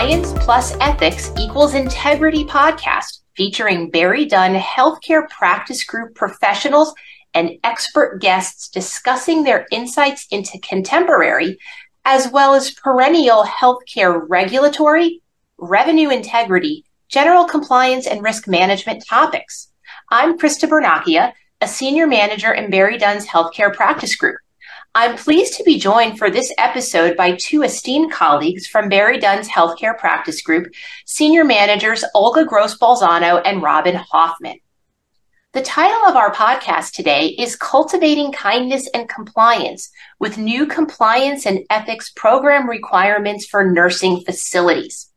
Compliance 0.00 0.32
Plus 0.42 0.74
Ethics 0.80 1.30
Equals 1.38 1.74
Integrity 1.74 2.42
podcast 2.42 3.18
featuring 3.36 3.92
BerryDunn 3.92 4.58
Healthcare 4.58 5.28
Practice 5.28 5.84
Group 5.84 6.14
professionals 6.14 6.94
and 7.34 7.58
expert 7.64 8.18
guests 8.18 8.70
discussing 8.70 9.44
their 9.44 9.66
insights 9.70 10.26
into 10.30 10.58
contemporary 10.60 11.58
as 12.06 12.32
well 12.32 12.54
as 12.54 12.70
perennial 12.70 13.44
healthcare 13.44 14.24
regulatory, 14.26 15.20
revenue 15.58 16.08
integrity, 16.08 16.86
general 17.10 17.44
compliance, 17.44 18.06
and 18.06 18.22
risk 18.22 18.48
management 18.48 19.04
topics. 19.06 19.70
I'm 20.10 20.38
Christa 20.38 20.66
Bernacchia, 20.66 21.34
a 21.60 21.68
senior 21.68 22.06
manager 22.06 22.52
in 22.54 22.70
BerryDunn's 22.70 23.26
Healthcare 23.26 23.74
Practice 23.74 24.16
Group. 24.16 24.38
I'm 24.92 25.16
pleased 25.16 25.56
to 25.56 25.62
be 25.62 25.78
joined 25.78 26.18
for 26.18 26.30
this 26.30 26.52
episode 26.58 27.16
by 27.16 27.36
two 27.36 27.62
esteemed 27.62 28.10
colleagues 28.10 28.66
from 28.66 28.90
BerryDunn's 28.90 29.48
Healthcare 29.48 29.96
Practice 29.96 30.42
Group, 30.42 30.72
senior 31.06 31.44
managers 31.44 32.04
Olga 32.12 32.44
Gross 32.44 32.76
Balzano 32.76 33.40
and 33.44 33.62
Robyn 33.62 33.94
Hoffmann. 33.94 34.58
The 35.52 35.62
title 35.62 36.08
of 36.08 36.16
our 36.16 36.34
podcast 36.34 36.90
today 36.90 37.28
is 37.38 37.54
Cultivating 37.54 38.32
Kindness 38.32 38.88
and 38.92 39.08
Compliance 39.08 39.92
with 40.18 40.38
New 40.38 40.66
Compliance 40.66 41.46
and 41.46 41.60
Ethics 41.70 42.10
Program 42.10 42.68
Requirements 42.68 43.46
for 43.46 43.64
Nursing 43.64 44.22
Facilities. 44.22 45.08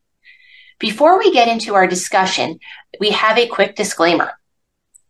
Before 0.77 1.17
we 1.17 1.33
get 1.33 1.47
into 1.47 1.73
our 1.73 1.87
discussion, 1.87 2.59
we 2.99 3.09
have 3.09 3.39
a 3.39 3.47
quick 3.47 3.75
disclaimer. 3.75 4.33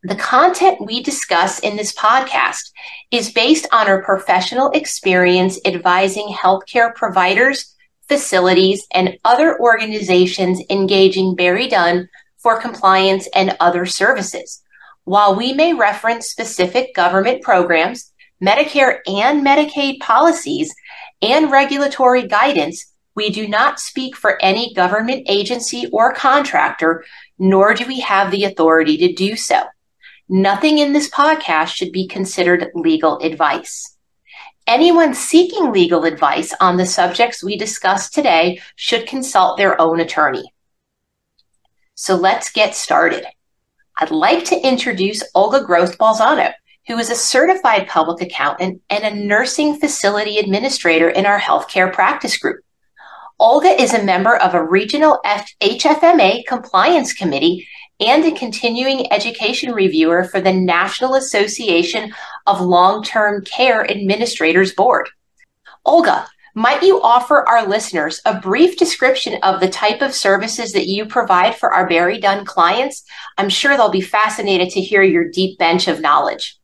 The 0.05 0.16
content 0.16 0.85
we 0.85 1.02
discuss 1.02 1.59
in 1.59 1.77
this 1.77 1.93
podcast 1.93 2.71
is 3.09 3.31
based 3.31 3.66
on 3.72 3.88
our 3.88 4.03
professional 4.03 4.69
experience 4.72 5.58
advising 5.64 6.27
healthcare 6.27 6.94
providers, 6.94 7.73
facilities, 8.09 8.86
and 8.94 9.17
other 9.23 9.58
organizations 9.61 10.61
engaging 10.69 11.38
BerryDunn 11.38 12.09
for 12.38 12.59
compliance 12.59 13.30
and 13.33 13.55
other 13.61 13.86
services. 13.86 14.61
While 15.05 15.38
we 15.38 15.53
may 15.53 15.73
reference 15.73 16.27
specific 16.27 16.94
government 16.94 17.42
programs, 17.42 18.11
Medicare 18.44 18.97
and 19.08 19.42
Medicaid 19.42 20.02
policies, 20.02 20.75
and 21.22 21.49
regulatory 21.49 22.27
guidance, 22.27 22.92
we 23.16 23.30
do 23.30 23.47
not 23.47 23.80
speak 23.80 24.17
for 24.17 24.38
any 24.42 24.73
government 24.73 25.27
agency 25.30 25.88
or 25.94 26.14
contractor, 26.14 27.05
nor 27.39 27.73
do 27.73 27.86
we 27.88 28.02
have 28.02 28.31
the 28.31 28.44
authority 28.44 28.97
to 28.97 29.14
do 29.14 29.38
so. 29.38 29.64
Nothing 30.29 30.77
in 30.77 30.93
this 30.93 31.09
podcast 31.09 31.75
should 31.75 31.91
be 31.91 32.07
considered 32.07 32.71
legal 32.73 33.19
advice. 33.19 33.97
Anyone 34.65 35.13
seeking 35.13 35.73
legal 35.73 36.05
advice 36.05 36.53
on 36.61 36.77
the 36.77 36.85
subjects 36.85 37.43
we 37.43 37.57
discuss 37.57 38.09
today 38.09 38.61
should 38.77 39.05
consult 39.05 39.57
their 39.57 39.80
own 39.81 39.99
attorney. 39.99 40.53
So 41.95 42.15
let's 42.15 42.52
get 42.52 42.73
started. 42.73 43.25
I'd 43.97 44.11
like 44.11 44.45
to 44.45 44.67
introduce 44.67 45.23
Olga 45.35 45.63
Gross 45.63 45.95
Balzano, 45.97 46.53
who 46.87 46.97
is 46.97 47.09
a 47.09 47.15
certified 47.15 47.87
public 47.89 48.21
accountant 48.21 48.81
and 48.89 49.03
a 49.03 49.13
nursing 49.13 49.77
facility 49.77 50.37
administrator 50.37 51.09
in 51.09 51.25
our 51.25 51.39
healthcare 51.39 51.91
practice 51.91 52.37
group. 52.37 52.63
Olga 53.39 53.69
is 53.81 53.93
a 53.93 54.03
member 54.03 54.37
of 54.37 54.53
a 54.53 54.63
regional 54.63 55.19
HFMA 55.25 56.45
compliance 56.45 57.13
committee 57.13 57.67
and 57.99 58.25
a 58.25 58.31
continuing 58.38 59.11
education 59.11 59.73
reviewer 59.73 60.23
for 60.23 60.41
the 60.41 60.53
National 60.53 61.16
Association 61.16 62.13
of 62.47 62.61
Long 62.61 63.03
Term 63.03 63.44
Care 63.44 63.89
Administrators 63.89 64.73
Board. 64.73 65.09
Olga, 65.86 66.27
might 66.55 66.83
you 66.83 67.02
offer 67.02 67.48
our 67.48 67.67
listeners 67.67 68.21
a 68.26 68.39
brief 68.39 68.77
description 68.77 69.39
of 69.42 69.59
the 69.59 69.70
type 69.70 70.02
of 70.02 70.14
services 70.14 70.71
that 70.73 70.87
you 70.87 71.05
provide 71.05 71.55
for 71.55 71.73
our 71.73 71.89
BerryDunn 71.89 72.45
clients? 72.45 73.04
I'm 73.37 73.49
sure 73.49 73.76
they'll 73.76 73.89
be 73.89 74.02
fascinated 74.02 74.70
to 74.71 74.81
hear 74.81 75.02
your 75.02 75.30
deep 75.30 75.58
bench 75.58 75.87
of 75.87 75.99
knowledge. 75.99 76.58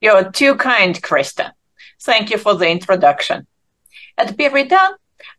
You're 0.00 0.30
too 0.30 0.54
kind, 0.54 1.00
Christa. 1.02 1.52
Thank 2.00 2.30
you 2.30 2.38
for 2.38 2.54
the 2.54 2.70
introduction. 2.70 3.46
At 4.16 4.36
BerryDunn, 4.36 4.92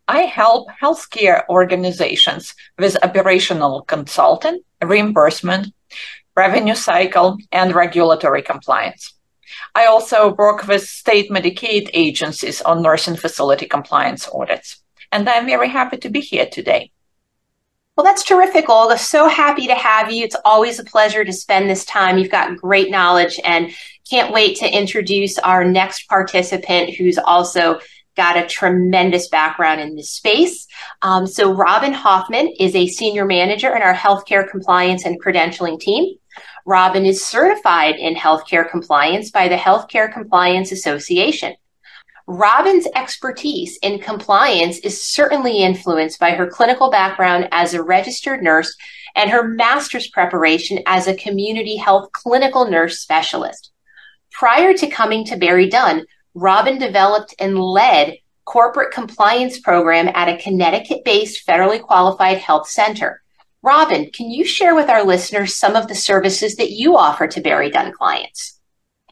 I 0.08 0.22
help 0.22 0.70
healthcare 0.82 1.44
organizations 1.50 2.56
with 2.78 3.04
operational 3.04 3.84
consulting, 3.84 4.62
reimbursement, 4.84 5.74
revenue 6.36 6.76
cycle, 6.76 7.38
and 7.52 7.74
regulatory 7.74 8.42
compliance. 8.42 9.14
I 9.76 9.86
also 9.86 10.34
work 10.34 10.68
with 10.68 10.88
state 10.88 11.30
Medicaid 11.30 11.90
agencies 11.94 12.62
on 12.62 12.82
nursing 12.82 13.16
facility 13.16 13.68
compliance 13.68 14.28
audits. 14.32 14.82
And 15.12 15.28
I'm 15.28 15.46
very 15.46 15.68
happy 15.70 15.98
to 15.98 16.10
be 16.10 16.22
here 16.22 16.46
today. 16.46 16.92
Well, 17.98 18.06
that's 18.06 18.24
terrific, 18.24 18.70
Olga. 18.70 18.98
So 18.98 19.28
happy 19.28 19.68
to 19.68 19.76
have 19.76 20.12
you. 20.12 20.24
It's 20.24 20.38
always 20.46 20.80
a 20.80 20.86
pleasure 20.86 21.26
to 21.26 21.34
spend 21.34 21.70
this 21.70 21.84
time. 21.84 22.18
You've 22.18 22.32
got 22.32 22.56
great 22.56 22.90
knowledge 22.90 23.40
and 23.44 23.72
can't 24.10 24.34
wait 24.34 24.58
to 24.58 24.78
introduce 24.78 25.38
our 25.38 25.66
next 25.66 26.08
participant 26.08 26.96
who's 26.96 27.18
also 27.18 27.80
got 28.16 28.38
a 28.38 28.48
tremendous 28.48 29.30
background 29.30 29.82
in 29.82 29.96
this 29.96 30.12
space. 30.12 30.68
Um, 31.02 31.28
so, 31.28 31.54
Robyn 31.54 31.94
Hoffmann 31.94 32.54
is 32.60 32.76
a 32.76 32.88
senior 32.88 33.26
manager 33.26 33.76
in 33.76 33.82
our 33.82 33.94
healthcare 33.94 34.50
compliance 34.50 35.06
and 35.06 35.22
credentialing 35.22 35.80
team. 35.80 36.16
Robyn 36.66 37.06
is 37.06 37.26
certified 37.26 37.96
in 37.96 38.16
healthcare 38.16 38.70
compliance 38.70 39.32
by 39.32 39.48
the 39.48 39.56
Healthcare 39.56 40.12
Compliance 40.12 40.72
Association. 40.72 41.56
Robyn's 42.28 42.88
expertise 42.96 43.78
in 43.82 44.00
compliance 44.00 44.78
is 44.80 45.04
certainly 45.04 45.64
influenced 45.64 46.20
by 46.20 46.32
her 46.32 46.48
clinical 46.48 46.92
background 46.92 47.50
as 47.52 47.74
a 47.74 47.84
registered 47.84 48.44
nurse 48.44 48.76
and 49.16 49.30
her 49.30 49.48
master's 49.48 50.08
preparation 50.08 50.80
as 50.86 51.08
a 51.08 51.16
community 51.16 51.76
health 51.76 52.12
clinical 52.14 52.70
nurse 52.70 53.00
specialist. 53.00 53.72
Prior 54.32 54.74
to 54.74 54.88
coming 54.88 55.26
to 55.26 55.36
BerryDunn, 55.36 56.06
Robyn 56.34 56.80
developed 56.80 57.36
and 57.40 57.60
led 57.60 58.18
corporate 58.46 58.94
compliance 58.94 59.60
program 59.60 60.10
at 60.14 60.30
a 60.30 60.42
Connecticut-based 60.42 61.46
federally 61.46 61.82
qualified 61.82 62.38
health 62.38 62.68
center. 62.68 63.22
Robyn, 63.64 64.10
can 64.12 64.32
you 64.32 64.44
share 64.44 64.74
with 64.74 64.90
our 64.90 65.04
listeners 65.04 65.56
some 65.56 65.76
of 65.76 65.88
the 65.88 65.96
services 65.96 66.56
that 66.56 66.72
you 66.72 66.98
offer 66.98 67.28
to 67.28 67.42
BerryDunn 67.42 67.94
clients? 67.94 68.60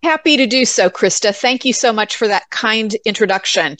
Happy 0.02 0.38
to 0.38 0.48
do 0.48 0.64
so, 0.64 0.90
Christa. 0.90 1.36
Thank 1.36 1.66
you 1.66 1.74
so 1.74 1.92
much 1.92 2.16
for 2.16 2.28
that 2.28 2.50
kind 2.52 2.96
introduction. 3.06 3.76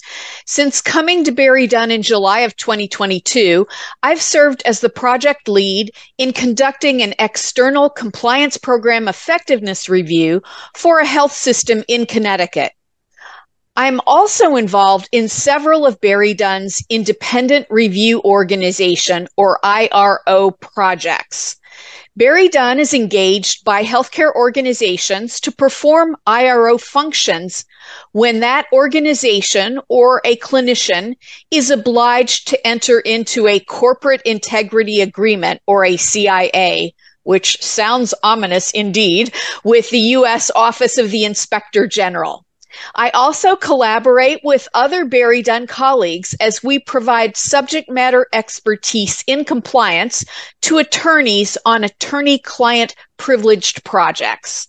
Since 0.46 0.82
coming 0.82 1.24
to 1.24 1.32
BerryDunn 1.32 1.92
in 1.92 2.02
July 2.02 2.42
of 2.42 2.58
2022, 2.58 3.66
I've 4.04 4.22
served 4.22 4.62
as 4.66 4.82
the 4.82 4.90
project 4.90 5.48
lead 5.48 5.92
in 6.18 6.34
conducting 6.34 7.02
an 7.02 7.16
external 7.20 7.90
compliance 7.90 8.58
program 8.58 9.08
effectiveness 9.08 9.88
review 9.88 10.42
for 10.76 11.00
a 11.00 11.06
health 11.06 11.32
system 11.32 11.84
in 11.88 12.06
Connecticut. 12.06 12.74
I'm 13.82 14.02
also 14.06 14.58
involved 14.58 15.08
in 15.14 15.30
several 15.30 15.86
of 15.86 16.02
BerryDunn's 16.02 16.84
independent 16.90 17.66
review 17.70 18.22
organization 18.26 19.30
or 19.38 19.58
IRO 19.64 20.52
projects. 20.52 21.56
BerryDunn 22.20 22.80
is 22.80 22.94
engaged 22.94 23.64
by 23.64 23.86
healthcare 23.86 24.36
organizations 24.36 25.40
to 25.40 25.54
perform 25.54 26.18
IRO 26.28 26.78
functions 26.78 27.64
when 28.12 28.42
that 28.42 28.66
organization 28.74 29.80
or 29.88 30.20
a 30.26 30.36
clinician 30.36 31.16
is 31.50 31.72
obliged 31.72 32.50
to 32.50 32.68
enter 32.68 33.00
into 33.00 33.48
a 33.48 33.62
corporate 33.62 34.24
integrity 34.24 35.00
agreement 35.00 35.62
or 35.68 35.86
a 35.86 35.96
CIA, 35.96 36.94
which 37.24 37.64
sounds 37.64 38.14
ominous 38.24 38.72
indeed, 38.72 39.34
with 39.64 39.90
the 39.90 40.18
U.S. 40.20 40.52
Office 40.54 40.98
of 40.98 41.12
the 41.12 41.24
Inspector 41.24 41.88
General. 41.88 42.46
I 42.96 43.10
also 43.12 43.56
collaborate 43.56 44.42
with 44.44 44.68
other 44.74 45.06
BerryDunn 45.06 45.68
colleagues 45.68 46.36
as 46.40 46.64
we 46.64 46.80
provide 46.80 47.38
subject 47.38 47.90
matter 47.90 48.28
expertise 48.34 49.24
in 49.28 49.46
compliance 49.46 50.26
to 50.62 50.78
attorneys 50.78 51.58
on 51.66 51.84
attorney 51.84 52.40
client 52.40 52.96
privileged 53.18 53.84
projects. 53.84 54.68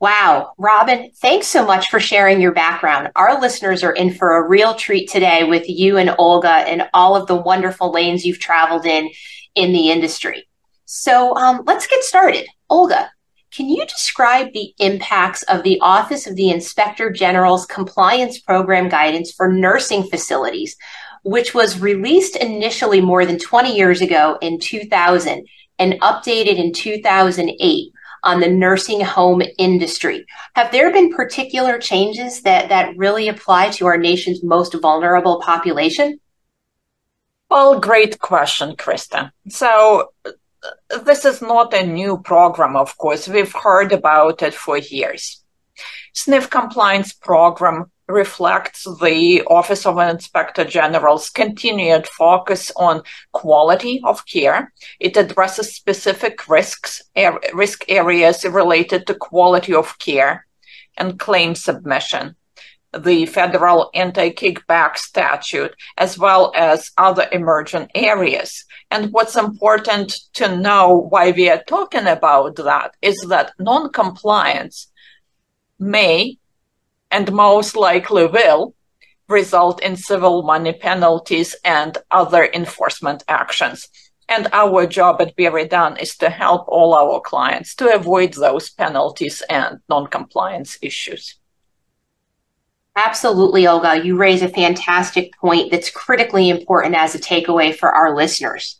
Wow. 0.00 0.52
Robyn, 0.58 1.12
thanks 1.14 1.46
so 1.46 1.64
much 1.64 1.88
for 1.88 1.98
sharing 1.98 2.40
your 2.40 2.52
background. 2.52 3.10
Our 3.16 3.40
listeners 3.40 3.82
are 3.82 3.92
in 3.92 4.12
for 4.12 4.36
a 4.36 4.46
real 4.46 4.74
treat 4.74 5.08
today 5.08 5.44
with 5.44 5.68
you 5.68 5.96
and 5.96 6.14
Olga 6.18 6.48
and 6.48 6.88
all 6.92 7.16
of 7.16 7.26
the 7.26 7.36
wonderful 7.36 7.90
lanes 7.90 8.24
you've 8.24 8.40
traveled 8.40 8.84
in 8.84 9.08
in 9.54 9.72
the 9.72 9.90
industry. 9.90 10.46
So 10.84 11.34
um, 11.36 11.62
let's 11.66 11.86
get 11.86 12.04
started. 12.04 12.46
Olga, 12.68 13.10
can 13.54 13.68
you 13.68 13.86
describe 13.86 14.52
the 14.52 14.74
impacts 14.78 15.44
of 15.44 15.62
the 15.62 15.78
Office 15.80 16.26
of 16.26 16.34
the 16.34 16.50
Inspector 16.50 17.08
General's 17.12 17.66
compliance 17.66 18.40
program 18.40 18.88
guidance 18.88 19.30
for 19.30 19.52
nursing 19.52 20.02
facilities, 20.02 20.76
which 21.22 21.54
was 21.54 21.80
released 21.80 22.34
initially 22.36 23.00
more 23.00 23.24
than 23.24 23.38
20 23.38 23.76
years 23.76 24.00
ago 24.00 24.38
in 24.40 24.58
2000 24.58 25.46
and 25.78 26.00
updated 26.00 26.56
in 26.56 26.72
2008 26.72 27.92
on 28.24 28.40
the 28.40 28.48
nursing 28.48 29.00
home 29.00 29.40
industry? 29.56 30.26
Have 30.56 30.72
there 30.72 30.92
been 30.92 31.12
particular 31.12 31.78
changes 31.78 32.42
that, 32.42 32.70
that 32.70 32.96
really 32.96 33.28
apply 33.28 33.70
to 33.70 33.86
our 33.86 33.98
nation's 33.98 34.42
most 34.42 34.74
vulnerable 34.74 35.40
population? 35.40 36.18
Well, 37.48 37.78
great 37.78 38.18
question, 38.18 38.74
Christa. 38.74 39.30
So, 39.48 40.08
this 41.04 41.24
is 41.24 41.42
not 41.42 41.74
a 41.74 41.86
new 41.86 42.18
program, 42.18 42.76
of 42.76 42.96
course. 42.98 43.28
We've 43.28 43.52
heard 43.52 43.92
about 43.92 44.42
it 44.42 44.54
for 44.54 44.78
years. 44.78 45.42
SNF 46.14 46.50
compliance 46.50 47.12
program 47.12 47.90
reflects 48.06 48.84
the 49.00 49.42
Office 49.46 49.86
of 49.86 49.98
Inspector 49.98 50.64
General's 50.66 51.30
continued 51.30 52.06
focus 52.06 52.70
on 52.76 53.02
quality 53.32 54.00
of 54.04 54.26
care. 54.26 54.72
It 55.00 55.16
addresses 55.16 55.74
specific 55.74 56.48
risks, 56.48 57.02
er, 57.16 57.40
risk 57.52 57.84
areas 57.88 58.44
related 58.44 59.06
to 59.06 59.14
quality 59.14 59.74
of 59.74 59.98
care 59.98 60.46
and 60.96 61.18
claim 61.18 61.54
submission 61.54 62.36
the 62.98 63.26
federal 63.26 63.90
anti-kickback 63.94 64.96
statute, 64.96 65.74
as 65.96 66.18
well 66.18 66.52
as 66.54 66.90
other 66.98 67.28
emerging 67.32 67.88
areas. 67.94 68.64
And 68.90 69.12
what's 69.12 69.36
important 69.36 70.18
to 70.34 70.56
know 70.56 71.08
why 71.08 71.30
we 71.30 71.48
are 71.48 71.62
talking 71.64 72.06
about 72.06 72.56
that 72.56 72.94
is 73.02 73.20
that 73.28 73.52
non-compliance 73.58 74.90
may 75.78 76.38
and 77.10 77.32
most 77.32 77.76
likely 77.76 78.26
will 78.26 78.74
result 79.28 79.82
in 79.82 79.96
civil 79.96 80.42
money 80.42 80.72
penalties 80.72 81.56
and 81.64 81.96
other 82.10 82.44
enforcement 82.52 83.24
actions. 83.28 83.88
And 84.28 84.48
our 84.52 84.86
job 84.86 85.20
at 85.20 85.36
BerryDunn 85.36 86.00
is 86.00 86.16
to 86.18 86.30
help 86.30 86.64
all 86.68 86.94
our 86.94 87.20
clients 87.20 87.74
to 87.76 87.94
avoid 87.94 88.34
those 88.34 88.70
penalties 88.70 89.42
and 89.50 89.80
non-compliance 89.88 90.78
issues. 90.80 91.38
Absolutely, 92.96 93.66
Olga. 93.66 94.04
You 94.04 94.16
raise 94.16 94.42
a 94.42 94.48
fantastic 94.48 95.36
point 95.36 95.70
that's 95.70 95.90
critically 95.90 96.48
important 96.48 96.94
as 96.94 97.14
a 97.14 97.18
takeaway 97.18 97.74
for 97.74 97.90
our 97.90 98.14
listeners. 98.14 98.78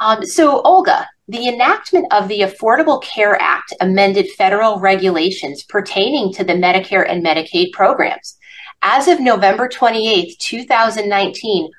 Um, 0.00 0.24
so, 0.26 0.60
Olga, 0.60 1.08
the 1.28 1.48
enactment 1.48 2.06
of 2.12 2.28
the 2.28 2.40
Affordable 2.40 3.02
Care 3.02 3.40
Act 3.40 3.72
amended 3.80 4.30
federal 4.32 4.78
regulations 4.78 5.62
pertaining 5.62 6.34
to 6.34 6.44
the 6.44 6.52
Medicare 6.52 7.08
and 7.08 7.24
Medicaid 7.24 7.72
programs. 7.72 8.36
As 8.82 9.08
of 9.08 9.20
November 9.20 9.68
28, 9.68 10.38
2019, 10.38 11.70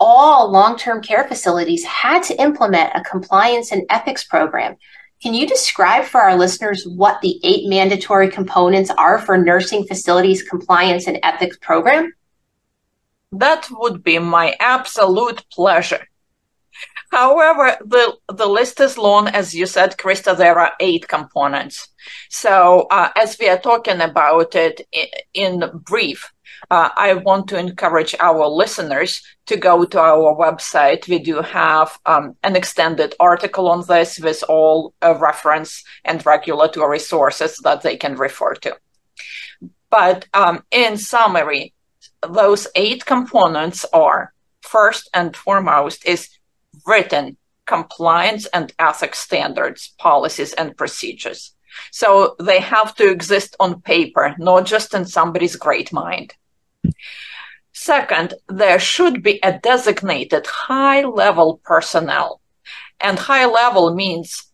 all 0.00 0.50
long 0.50 0.76
term 0.76 1.00
care 1.00 1.28
facilities 1.28 1.84
had 1.84 2.22
to 2.24 2.42
implement 2.42 2.90
a 2.94 3.04
compliance 3.04 3.70
and 3.70 3.84
ethics 3.88 4.24
program 4.24 4.76
can 5.22 5.34
you 5.34 5.46
describe 5.46 6.04
for 6.04 6.20
our 6.22 6.36
listeners 6.36 6.86
what 6.86 7.20
the 7.20 7.38
eight 7.44 7.68
mandatory 7.68 8.30
components 8.30 8.90
are 8.96 9.18
for 9.18 9.36
nursing 9.36 9.84
facilities 9.84 10.42
compliance 10.42 11.06
and 11.06 11.18
ethics 11.22 11.58
program? 11.60 12.12
That 13.32 13.68
would 13.70 14.02
be 14.02 14.18
my 14.18 14.56
absolute 14.60 15.44
pleasure. 15.52 16.06
However, 17.10 17.76
the, 17.84 18.16
the 18.32 18.46
list 18.46 18.80
is 18.80 18.96
long. 18.96 19.28
As 19.28 19.54
you 19.54 19.66
said, 19.66 19.96
Christa, 19.98 20.36
there 20.36 20.58
are 20.58 20.72
eight 20.80 21.08
components. 21.08 21.88
So, 22.28 22.86
uh, 22.90 23.10
as 23.16 23.36
we 23.38 23.48
are 23.48 23.58
talking 23.58 24.00
about 24.00 24.54
it 24.54 24.86
in, 25.34 25.62
in 25.62 25.70
brief, 25.74 26.32
uh, 26.70 26.90
I 26.96 27.14
want 27.14 27.48
to 27.48 27.58
encourage 27.58 28.14
our 28.20 28.46
listeners 28.46 29.22
to 29.46 29.56
go 29.56 29.84
to 29.84 30.00
our 30.00 30.36
website. 30.36 31.08
We 31.08 31.18
do 31.18 31.42
have 31.42 31.98
um, 32.06 32.36
an 32.44 32.54
extended 32.54 33.14
article 33.18 33.68
on 33.68 33.84
this 33.86 34.20
with 34.20 34.44
all 34.48 34.94
uh, 35.02 35.16
reference 35.16 35.82
and 36.04 36.24
regulatory 36.24 37.00
sources 37.00 37.56
that 37.64 37.82
they 37.82 37.96
can 37.96 38.14
refer 38.14 38.54
to. 38.54 38.76
But 39.90 40.26
um, 40.32 40.62
in 40.70 40.96
summary, 40.96 41.74
those 42.28 42.68
eight 42.76 43.04
components 43.04 43.84
are 43.92 44.32
first 44.62 45.10
and 45.12 45.36
foremost 45.36 46.06
is 46.06 46.28
written 46.86 47.36
compliance 47.66 48.46
and 48.46 48.72
ethics 48.78 49.18
standards, 49.18 49.94
policies, 49.98 50.52
and 50.52 50.76
procedures. 50.76 51.54
So 51.92 52.36
they 52.40 52.60
have 52.60 52.94
to 52.96 53.08
exist 53.08 53.56
on 53.60 53.80
paper, 53.80 54.34
not 54.38 54.66
just 54.66 54.94
in 54.94 55.04
somebody's 55.04 55.56
great 55.56 55.92
mind. 55.92 56.34
Second, 57.72 58.34
there 58.48 58.78
should 58.78 59.22
be 59.22 59.40
a 59.42 59.58
designated 59.58 60.46
high 60.46 61.02
level 61.02 61.60
personnel. 61.64 62.40
And 63.00 63.18
high 63.18 63.46
level 63.46 63.94
means 63.94 64.52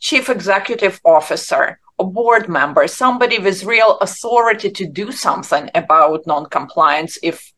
chief 0.00 0.28
executive 0.30 1.00
officer, 1.04 1.80
a 1.98 2.04
board 2.04 2.48
member, 2.48 2.86
somebody 2.88 3.38
with 3.38 3.64
real 3.64 3.98
authority 3.98 4.70
to 4.70 4.86
do 4.86 5.12
something 5.12 5.70
about 5.74 6.26
non-compliance 6.26 7.18
if 7.22 7.52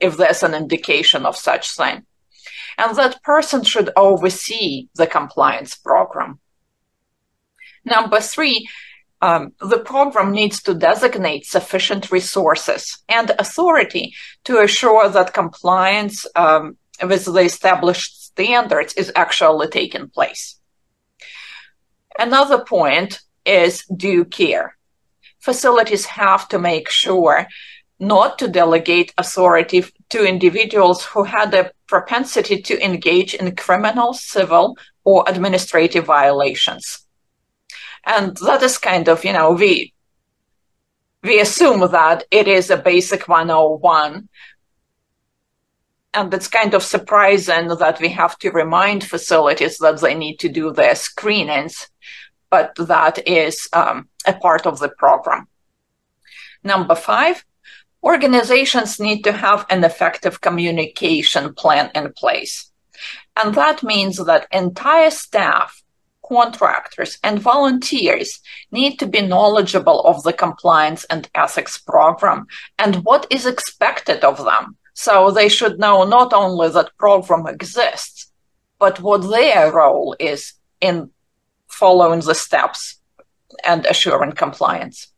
if 0.00 0.16
there's 0.16 0.42
an 0.42 0.54
indication 0.54 1.24
of 1.24 1.36
such 1.36 1.76
thing. 1.76 2.04
And 2.76 2.96
that 2.96 3.22
person 3.22 3.62
should 3.62 3.90
oversee 3.96 4.88
the 4.96 5.06
compliance 5.06 5.76
program. 5.76 6.40
Number 7.84 8.20
three, 8.20 8.68
um, 9.22 9.52
the 9.60 9.78
program 9.78 10.32
needs 10.32 10.60
to 10.64 10.74
designate 10.74 11.46
sufficient 11.46 12.10
resources 12.10 12.98
and 13.08 13.30
authority 13.38 14.12
to 14.44 14.60
assure 14.60 15.08
that 15.08 15.32
compliance 15.32 16.26
um, 16.34 16.76
with 17.00 17.24
the 17.24 17.40
established 17.40 18.26
standards 18.26 18.94
is 18.94 19.12
actually 19.14 19.68
taking 19.68 20.08
place. 20.08 20.58
Another 22.18 22.64
point 22.64 23.20
is 23.46 23.84
due 23.96 24.24
care. 24.24 24.76
Facilities 25.38 26.04
have 26.04 26.48
to 26.48 26.58
make 26.58 26.90
sure 26.90 27.46
not 28.00 28.40
to 28.40 28.48
delegate 28.48 29.14
authority 29.16 29.84
to 30.10 30.28
individuals 30.28 31.04
who 31.04 31.22
had 31.22 31.54
a 31.54 31.70
propensity 31.86 32.60
to 32.60 32.84
engage 32.84 33.34
in 33.34 33.54
criminal, 33.54 34.12
civil, 34.12 34.76
or 35.04 35.24
administrative 35.28 36.04
violations 36.04 37.06
and 38.04 38.36
that 38.38 38.62
is 38.62 38.78
kind 38.78 39.08
of, 39.08 39.24
you 39.24 39.32
know, 39.32 39.52
we, 39.52 39.92
we 41.22 41.40
assume 41.40 41.80
that 41.90 42.24
it 42.30 42.48
is 42.48 42.70
a 42.70 42.76
basic 42.76 43.28
101. 43.28 44.28
And 46.14 46.34
it's 46.34 46.48
kind 46.48 46.74
of 46.74 46.82
surprising 46.82 47.68
that 47.68 48.00
we 48.00 48.08
have 48.08 48.38
to 48.38 48.50
remind 48.50 49.04
facilities 49.04 49.78
that 49.78 50.00
they 50.00 50.14
need 50.14 50.38
to 50.40 50.48
do 50.48 50.72
their 50.72 50.94
screenings, 50.94 51.88
but 52.50 52.74
that 52.76 53.26
is 53.26 53.68
um, 53.72 54.08
a 54.26 54.34
part 54.34 54.66
of 54.66 54.78
the 54.78 54.90
program. 54.90 55.46
Number 56.62 56.94
five, 56.94 57.44
organizations 58.02 59.00
need 59.00 59.22
to 59.22 59.32
have 59.32 59.64
an 59.70 59.84
effective 59.84 60.40
communication 60.40 61.54
plan 61.54 61.90
in 61.94 62.12
place. 62.12 62.70
And 63.36 63.54
that 63.54 63.82
means 63.82 64.22
that 64.24 64.46
entire 64.52 65.10
staff 65.10 65.81
contractors 66.28 67.18
and 67.22 67.40
volunteers 67.40 68.40
need 68.70 68.98
to 68.98 69.06
be 69.06 69.20
knowledgeable 69.20 70.00
of 70.02 70.22
the 70.22 70.32
compliance 70.32 71.04
and 71.04 71.28
ethics 71.34 71.78
program 71.78 72.46
and 72.78 73.04
what 73.04 73.26
is 73.30 73.46
expected 73.46 74.24
of 74.24 74.44
them. 74.44 74.76
So 74.94 75.30
they 75.30 75.48
should 75.48 75.78
know 75.78 76.04
not 76.04 76.32
only 76.32 76.68
that 76.70 76.96
program 76.98 77.46
exists, 77.46 78.30
but 78.78 79.00
what 79.00 79.28
their 79.30 79.72
role 79.72 80.14
is 80.18 80.54
in 80.80 81.10
following 81.68 82.20
the 82.20 82.34
steps 82.34 83.00
and 83.64 83.86
assuring 83.86 84.32
compliance. 84.32 85.08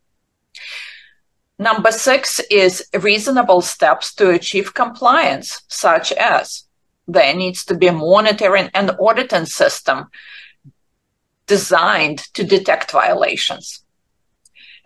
Number 1.58 1.92
six 1.92 2.40
is 2.50 2.86
reasonable 3.00 3.60
steps 3.60 4.14
to 4.14 4.30
achieve 4.30 4.74
compliance, 4.74 5.62
such 5.68 6.12
as 6.12 6.64
there 7.06 7.34
needs 7.34 7.64
to 7.66 7.76
be 7.76 7.86
a 7.86 7.92
monitoring 7.92 8.70
and 8.74 8.90
auditing 9.00 9.46
system 9.46 10.08
designed 11.46 12.18
to 12.34 12.44
detect 12.44 12.90
violations. 12.90 13.84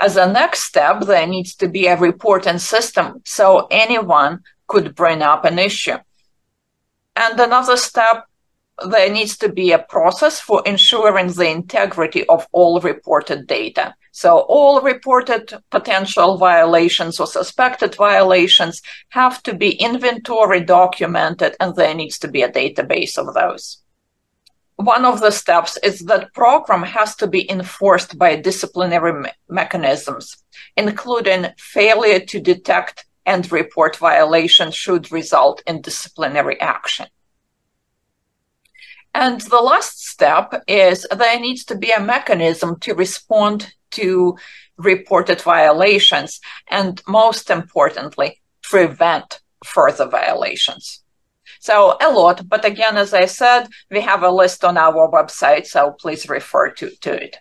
As 0.00 0.16
a 0.16 0.30
next 0.30 0.64
step, 0.64 1.00
there 1.02 1.26
needs 1.26 1.54
to 1.56 1.68
be 1.68 1.86
a 1.86 1.96
reporting 1.96 2.58
system 2.58 3.20
so 3.24 3.66
anyone 3.70 4.40
could 4.68 4.94
bring 4.94 5.22
up 5.22 5.44
an 5.44 5.58
issue. 5.58 5.98
And 7.16 7.40
another 7.40 7.76
step, 7.76 8.24
there 8.90 9.10
needs 9.10 9.36
to 9.38 9.48
be 9.48 9.72
a 9.72 9.80
process 9.80 10.38
for 10.38 10.62
ensuring 10.64 11.32
the 11.32 11.50
integrity 11.50 12.24
of 12.28 12.46
all 12.52 12.80
reported 12.80 13.48
data. 13.48 13.94
So 14.12 14.38
all 14.48 14.80
reported 14.82 15.52
potential 15.70 16.38
violations 16.38 17.18
or 17.18 17.26
suspected 17.26 17.96
violations 17.96 18.82
have 19.08 19.42
to 19.44 19.54
be 19.54 19.72
inventory 19.72 20.60
documented 20.60 21.56
and 21.58 21.74
there 21.74 21.94
needs 21.94 22.18
to 22.20 22.28
be 22.28 22.42
a 22.42 22.52
database 22.52 23.18
of 23.18 23.34
those 23.34 23.78
one 24.78 25.04
of 25.04 25.20
the 25.20 25.32
steps 25.32 25.76
is 25.82 26.04
that 26.06 26.32
program 26.34 26.84
has 26.84 27.16
to 27.16 27.26
be 27.26 27.50
enforced 27.50 28.16
by 28.16 28.36
disciplinary 28.36 29.12
me- 29.12 29.30
mechanisms, 29.48 30.36
including 30.76 31.48
failure 31.58 32.20
to 32.20 32.40
detect 32.40 33.04
and 33.26 33.50
report 33.50 33.96
violations 33.96 34.76
should 34.76 35.10
result 35.10 35.62
in 35.66 35.82
disciplinary 35.82 36.60
action. 36.60 37.06
And 39.12 39.40
the 39.40 39.60
last 39.60 40.06
step 40.06 40.62
is 40.68 41.04
there 41.10 41.40
needs 41.40 41.64
to 41.64 41.76
be 41.76 41.90
a 41.90 42.00
mechanism 42.00 42.78
to 42.80 42.94
respond 42.94 43.74
to 43.92 44.38
reported 44.76 45.40
violations 45.40 46.40
and 46.70 47.02
most 47.08 47.50
importantly, 47.50 48.40
prevent 48.62 49.40
further 49.64 50.06
violations. 50.06 51.02
So 51.60 51.96
a 52.00 52.10
lot, 52.10 52.48
but 52.48 52.64
again, 52.64 52.96
as 52.96 53.12
I 53.14 53.26
said, 53.26 53.68
we 53.90 54.00
have 54.00 54.22
a 54.22 54.30
list 54.30 54.64
on 54.64 54.76
our 54.76 55.10
website, 55.10 55.66
so 55.66 55.92
please 55.92 56.28
refer 56.28 56.70
to, 56.70 56.90
to 56.90 57.12
it. 57.12 57.36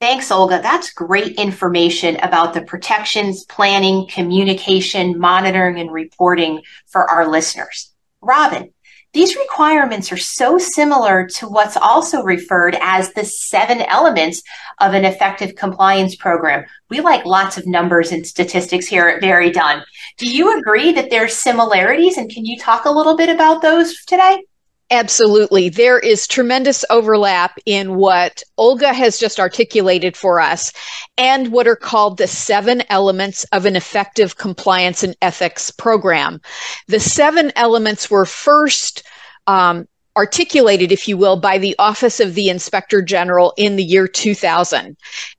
Thanks, 0.00 0.30
Olga. 0.30 0.60
That's 0.62 0.92
great 0.94 1.36
information 1.36 2.16
about 2.22 2.54
the 2.54 2.62
protections, 2.62 3.44
planning, 3.44 4.08
communication, 4.08 5.18
monitoring, 5.18 5.78
and 5.78 5.92
reporting 5.92 6.62
for 6.86 7.10
our 7.10 7.28
listeners. 7.28 7.92
Robyn, 8.22 8.72
these 9.12 9.36
requirements 9.36 10.12
are 10.12 10.16
so 10.16 10.56
similar 10.56 11.26
to 11.26 11.48
what's 11.48 11.76
also 11.76 12.22
referred 12.22 12.76
as 12.80 13.12
the 13.12 13.24
seven 13.24 13.82
elements 13.82 14.42
of 14.78 14.94
an 14.94 15.04
effective 15.04 15.56
compliance 15.56 16.14
program. 16.14 16.64
We 16.88 17.00
like 17.00 17.24
lots 17.24 17.58
of 17.58 17.66
numbers 17.66 18.12
and 18.12 18.24
statistics 18.26 18.86
here 18.86 19.08
at 19.08 19.22
BerryDunn. 19.22 19.82
Do 20.16 20.30
you 20.30 20.58
agree 20.58 20.92
that 20.92 21.10
there's 21.10 21.36
similarities 21.36 22.18
and 22.18 22.30
can 22.30 22.44
you 22.44 22.56
talk 22.58 22.84
a 22.84 22.90
little 22.90 23.16
bit 23.16 23.28
about 23.28 23.62
those 23.62 24.04
today? 24.04 24.44
Absolutely. 24.92 25.68
There 25.68 26.00
is 26.00 26.26
tremendous 26.26 26.84
overlap 26.90 27.58
in 27.64 27.94
what 27.94 28.42
Olga 28.58 28.92
has 28.92 29.18
just 29.18 29.38
articulated 29.38 30.16
for 30.16 30.40
us 30.40 30.72
and 31.16 31.52
what 31.52 31.68
are 31.68 31.76
called 31.76 32.18
the 32.18 32.26
seven 32.26 32.82
elements 32.90 33.44
of 33.52 33.66
an 33.66 33.76
effective 33.76 34.36
compliance 34.36 35.04
and 35.04 35.16
ethics 35.22 35.70
program. 35.70 36.40
The 36.88 36.98
seven 36.98 37.52
elements 37.54 38.10
were 38.10 38.26
first 38.26 39.04
um, 39.46 39.86
articulated, 40.16 40.90
if 40.90 41.06
you 41.06 41.16
will, 41.16 41.36
by 41.36 41.56
the 41.58 41.74
Office 41.78 42.20
of 42.20 42.34
the 42.34 42.48
Inspector 42.48 43.00
General 43.02 43.52
in 43.56 43.76
the 43.76 43.84
year 43.84 44.08
2000. 44.08 44.96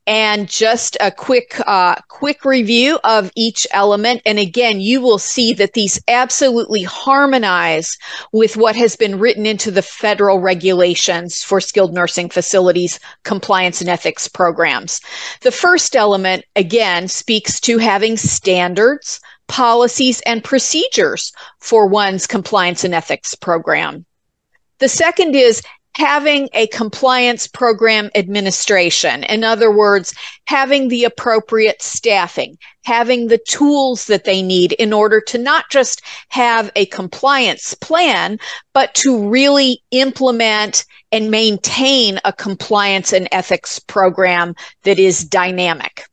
And 0.08 0.50
just 0.50 0.98
a 1.02 1.12
quick, 1.12 1.60
uh, 1.68 1.96
quick 2.08 2.46
review 2.46 2.98
of 3.04 3.32
each 3.36 3.68
element. 3.72 4.22
And 4.26 4.40
again, 4.40 4.80
you 4.80 5.02
will 5.02 5.20
see 5.20 5.54
that 5.54 5.74
these 5.74 6.00
absolutely 6.08 6.84
harmonize 6.84 7.98
with 8.32 8.58
what 8.58 8.76
has 8.76 8.96
been 8.96 9.20
written 9.20 9.46
into 9.46 9.72
the 9.72 9.82
federal 9.82 10.40
regulations 10.40 11.44
for 11.44 11.60
skilled 11.60 11.94
nursing 11.94 12.30
facilities 12.30 13.00
compliance 13.24 13.82
and 13.82 13.90
ethics 13.90 14.28
programs. 14.28 15.02
The 15.42 15.52
first 15.52 15.96
element, 15.96 16.46
again, 16.56 17.08
speaks 17.08 17.60
to 17.62 17.78
having 17.78 18.18
standards, 18.18 19.20
policies, 19.48 20.22
and 20.22 20.44
procedures 20.44 21.34
for 21.60 21.88
one's 21.88 22.26
compliance 22.26 22.84
and 22.84 22.96
ethics 22.96 23.36
program. 23.36 24.06
The 24.82 24.90
second 24.90 25.36
is 25.36 25.62
having 25.96 26.50
a 26.54 26.66
compliance 26.68 27.46
program 27.46 28.10
administration. 28.16 29.24
In 29.26 29.44
other 29.44 29.72
words, 29.72 30.12
having 30.46 30.88
the 30.88 31.04
appropriate 31.04 31.84
staffing, 31.84 32.58
having 32.84 33.28
the 33.28 33.38
tools 33.48 34.08
that 34.08 34.24
they 34.24 34.42
need 34.42 34.72
in 34.74 34.92
order 34.92 35.22
to 35.22 35.38
not 35.38 35.66
just 35.70 36.02
have 36.30 36.72
a 36.76 36.88
compliance 36.88 37.76
plan, 37.76 38.40
but 38.74 38.96
to 38.96 39.30
really 39.30 39.84
implement 39.92 40.84
and 41.12 41.30
maintain 41.30 42.20
a 42.26 42.34
compliance 42.34 43.14
and 43.14 43.28
ethics 43.32 43.78
program 43.78 44.56
that 44.82 44.98
is 44.98 45.24
dynamic. 45.24 46.06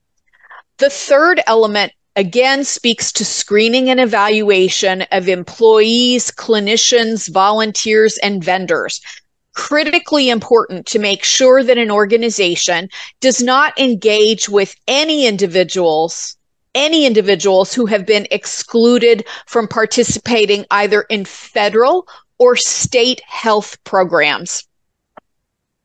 The 0.76 0.90
third 0.90 1.40
element 1.46 1.92
again 2.18 2.64
speaks 2.64 3.12
to 3.12 3.24
screening 3.24 3.88
and 3.90 4.00
evaluation 4.00 5.02
of 5.12 5.28
employees, 5.28 6.32
clinicians, 6.32 7.32
volunteers, 7.32 8.18
and 8.18 8.42
vendors. 8.42 9.00
Critically 9.54 10.28
important 10.28 10.84
to 10.86 10.98
make 10.98 11.22
sure 11.22 11.62
that 11.62 11.78
an 11.78 11.92
organization 11.92 12.88
does 13.20 13.40
not 13.40 13.78
engage 13.78 14.48
with 14.48 14.74
any 14.88 15.26
individuals 15.26 16.36
any 16.74 17.06
individuals 17.06 17.72
who 17.74 17.86
have 17.86 18.06
been 18.06 18.26
excluded 18.30 19.26
from 19.46 19.66
participating 19.66 20.64
either 20.70 21.02
in 21.02 21.24
federal 21.24 22.06
or 22.38 22.54
state 22.54 23.20
health 23.26 23.82
programs. 23.82 24.64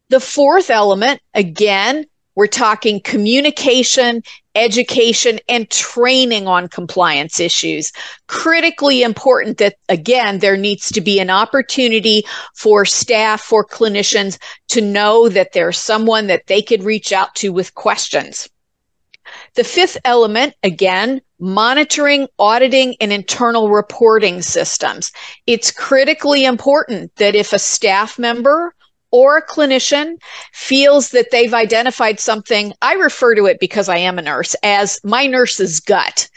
The 0.10 0.20
fourth 0.20 0.70
element, 0.70 1.20
again, 1.34 2.06
we're 2.36 2.48
talking 2.48 3.00
communication, 3.02 4.24
education, 4.56 5.40
and 5.50 5.70
training 5.70 6.48
on 6.48 6.68
compliance 6.68 7.40
issues. 7.40 7.92
Critically 8.28 9.04
important 9.04 9.58
that, 9.58 9.76
again, 9.90 10.40
there 10.40 10.58
needs 10.58 10.92
to 10.92 11.02
be 11.02 11.20
an 11.20 11.30
opportunity 11.30 12.24
for 12.56 12.86
staff, 12.86 13.42
for 13.42 13.66
clinicians 13.66 14.40
to 14.70 14.82
know 14.82 15.30
that 15.30 15.54
there's 15.54 15.78
someone 15.78 16.28
that 16.28 16.48
they 16.48 16.62
could 16.62 16.84
reach 16.84 17.12
out 17.12 17.34
to 17.36 17.52
with 17.52 17.76
questions. 17.76 18.50
The 19.56 19.64
fifth 19.64 19.98
element, 20.04 20.56
again, 20.64 21.22
monitoring, 21.40 22.28
auditing, 22.40 22.96
and 23.00 23.12
internal 23.12 23.70
reporting 23.70 24.42
systems. 24.42 25.12
It's 25.48 25.72
critically 25.72 26.46
important 26.46 27.16
that 27.16 27.36
if 27.36 27.54
a 27.54 27.60
staff 27.60 28.18
member 28.18 28.74
or 29.14 29.38
a 29.38 29.46
clinician 29.46 30.20
feels 30.54 31.12
that 31.12 31.30
they've 31.32 31.54
identified 31.54 32.20
something, 32.20 32.74
I 32.82 32.96
refer 32.96 33.36
to 33.36 33.46
it 33.46 33.60
because 33.60 33.88
I 33.88 33.98
am 33.98 34.18
a 34.18 34.24
nurse 34.24 34.56
as 34.64 35.00
my 35.04 35.28
nurse's 35.28 35.80
gut. 35.80 36.28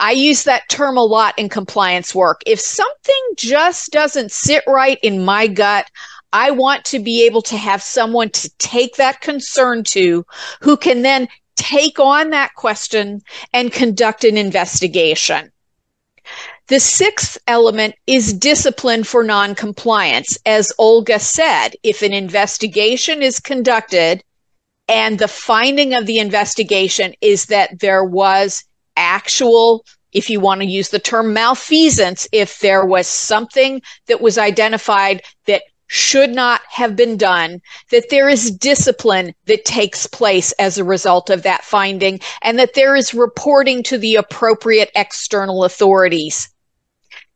I 0.00 0.12
use 0.12 0.44
that 0.44 0.68
term 0.68 0.98
a 0.98 1.04
lot 1.04 1.36
in 1.38 1.48
compliance 1.48 2.14
work. 2.14 2.42
If 2.46 2.60
something 2.60 3.22
just 3.36 3.90
doesn't 3.90 4.30
sit 4.30 4.62
right 4.66 4.98
in 5.02 5.24
my 5.24 5.46
gut, 5.46 5.90
I 6.34 6.50
want 6.50 6.84
to 6.86 6.98
be 6.98 7.24
able 7.24 7.40
to 7.42 7.56
have 7.56 7.82
someone 7.82 8.28
to 8.30 8.50
take 8.58 8.96
that 8.96 9.22
concern 9.22 9.82
to 9.84 10.26
who 10.60 10.76
can 10.76 11.00
then 11.00 11.28
take 11.56 11.98
on 11.98 12.30
that 12.30 12.54
question 12.54 13.22
and 13.54 13.72
conduct 13.72 14.24
an 14.24 14.36
investigation. 14.36 15.50
The 16.68 16.80
sixth 16.80 17.38
element 17.46 17.94
is 18.08 18.32
discipline 18.32 19.04
for 19.04 19.22
noncompliance. 19.22 20.36
As 20.44 20.72
Olga 20.78 21.20
said, 21.20 21.76
if 21.84 22.02
an 22.02 22.12
investigation 22.12 23.22
is 23.22 23.38
conducted 23.38 24.24
and 24.88 25.16
the 25.16 25.28
finding 25.28 25.94
of 25.94 26.06
the 26.06 26.18
investigation 26.18 27.14
is 27.20 27.46
that 27.46 27.78
there 27.78 28.02
was 28.02 28.64
actual, 28.96 29.84
if 30.12 30.28
you 30.28 30.40
want 30.40 30.60
to 30.60 30.66
use 30.66 30.88
the 30.88 30.98
term 30.98 31.32
malfeasance, 31.32 32.26
if 32.32 32.58
there 32.58 32.84
was 32.84 33.06
something 33.06 33.80
that 34.08 34.20
was 34.20 34.36
identified 34.36 35.22
that 35.46 35.62
should 35.86 36.30
not 36.30 36.62
have 36.68 36.96
been 36.96 37.16
done, 37.16 37.60
that 37.92 38.10
there 38.10 38.28
is 38.28 38.50
discipline 38.50 39.32
that 39.44 39.64
takes 39.64 40.08
place 40.08 40.50
as 40.58 40.78
a 40.78 40.84
result 40.84 41.30
of 41.30 41.44
that 41.44 41.62
finding, 41.62 42.18
and 42.42 42.58
that 42.58 42.74
there 42.74 42.96
is 42.96 43.14
reporting 43.14 43.84
to 43.84 43.98
the 43.98 44.16
appropriate 44.16 44.90
external 44.96 45.62
authorities. 45.62 46.48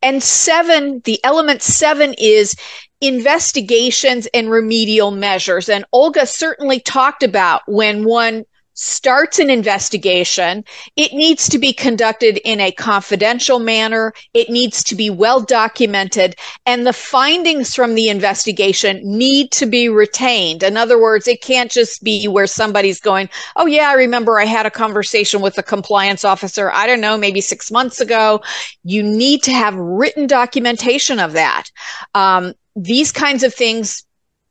And 0.02 0.22
seven, 0.22 1.00
the 1.04 1.22
element 1.24 1.62
seven 1.62 2.14
is 2.18 2.56
investigations 3.00 4.26
and 4.32 4.50
remedial 4.50 5.10
measures. 5.10 5.68
And 5.68 5.84
Olga 5.92 6.26
certainly 6.26 6.80
talked 6.80 7.22
about 7.22 7.62
when 7.66 8.04
one 8.04 8.44
starts 8.74 9.38
an 9.38 9.50
investigation, 9.50 10.64
it 10.96 11.12
needs 11.12 11.48
to 11.48 11.58
be 11.58 11.72
conducted 11.72 12.38
in 12.44 12.60
a 12.60 12.72
confidential 12.72 13.58
manner. 13.58 14.12
It 14.34 14.50
needs 14.50 14.82
to 14.84 14.94
be 14.94 15.10
well 15.10 15.40
documented 15.40 16.36
and 16.66 16.86
the 16.86 16.92
findings 16.92 17.74
from 17.74 17.94
the 17.94 18.08
investigation 18.08 19.00
need 19.02 19.50
to 19.52 19.66
be 19.66 19.88
retained. 19.88 20.62
In 20.62 20.76
other 20.76 21.00
words, 21.00 21.28
it 21.28 21.42
can't 21.42 21.70
just 21.70 22.02
be 22.02 22.28
where 22.28 22.46
somebody's 22.46 23.00
going, 23.00 23.28
Oh 23.56 23.66
yeah, 23.66 23.88
I 23.90 23.94
remember 23.94 24.38
I 24.38 24.44
had 24.44 24.66
a 24.66 24.70
conversation 24.70 25.40
with 25.40 25.58
a 25.58 25.62
compliance 25.62 26.24
officer. 26.24 26.70
I 26.72 26.86
don't 26.86 27.00
know, 27.00 27.18
maybe 27.18 27.40
six 27.40 27.70
months 27.70 28.00
ago. 28.00 28.40
You 28.84 29.02
need 29.02 29.42
to 29.44 29.52
have 29.52 29.74
written 29.74 30.26
documentation 30.26 31.18
of 31.18 31.32
that. 31.32 31.70
Um, 32.14 32.54
these 32.76 33.12
kinds 33.12 33.42
of 33.42 33.52
things 33.52 34.04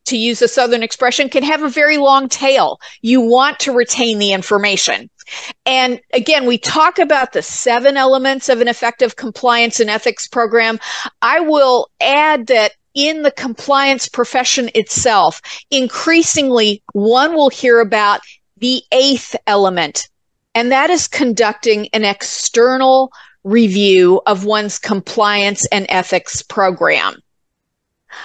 to 0.09 0.17
use 0.17 0.41
a 0.41 0.47
Southern 0.47 0.83
expression, 0.83 1.29
can 1.29 1.43
have 1.43 1.63
a 1.63 1.69
very 1.69 1.97
long 1.97 2.29
tail. 2.29 2.79
You 3.01 3.21
want 3.21 3.59
to 3.61 3.71
retain 3.71 4.19
the 4.19 4.33
information. 4.33 5.09
And 5.65 6.01
again, 6.13 6.45
we 6.45 6.57
talk 6.57 6.99
about 6.99 7.33
the 7.33 7.41
seven 7.41 7.97
elements 7.97 8.49
of 8.49 8.61
an 8.61 8.67
effective 8.67 9.15
compliance 9.15 9.79
and 9.79 9.89
ethics 9.89 10.27
program. 10.27 10.79
I 11.21 11.39
will 11.39 11.89
add 12.01 12.47
that 12.47 12.73
in 12.95 13.21
the 13.21 13.31
compliance 13.31 14.09
profession 14.09 14.69
itself, 14.73 15.41
increasingly 15.69 16.81
one 16.93 17.35
will 17.35 17.49
hear 17.49 17.79
about 17.79 18.21
the 18.57 18.81
eighth 18.91 19.35
element, 19.47 20.09
and 20.55 20.71
that 20.71 20.89
is 20.89 21.07
conducting 21.07 21.87
an 21.93 22.03
external 22.03 23.11
review 23.43 24.21
of 24.25 24.43
one's 24.43 24.79
compliance 24.79 25.65
and 25.67 25.85
ethics 25.89 26.41
program. 26.41 27.15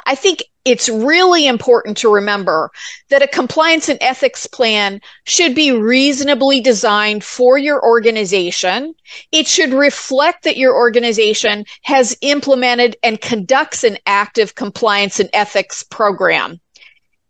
I 0.07 0.15
think 0.15 0.43
it's 0.65 0.89
really 0.89 1.47
important 1.47 1.97
to 1.99 2.13
remember 2.13 2.71
that 3.11 3.23
a 3.23 3.29
compliance 3.29 3.89
and 3.89 3.99
ethics 4.01 4.47
plan 4.47 5.01
should 5.25 5.55
be 5.55 5.73
reasonably 5.73 6.61
designed 6.61 7.23
for 7.23 7.59
your 7.59 7.85
organization. 7.85 8.95
It 9.31 9.47
should 9.47 9.73
reflect 9.73 10.45
that 10.45 10.57
your 10.57 10.75
organization 10.75 11.67
has 11.83 12.17
implemented 12.23 12.97
and 13.03 13.21
conducts 13.21 13.85
an 13.85 13.99
active 14.07 14.55
compliance 14.55 15.21
and 15.21 15.29
ethics 15.35 15.83
program. 15.83 16.61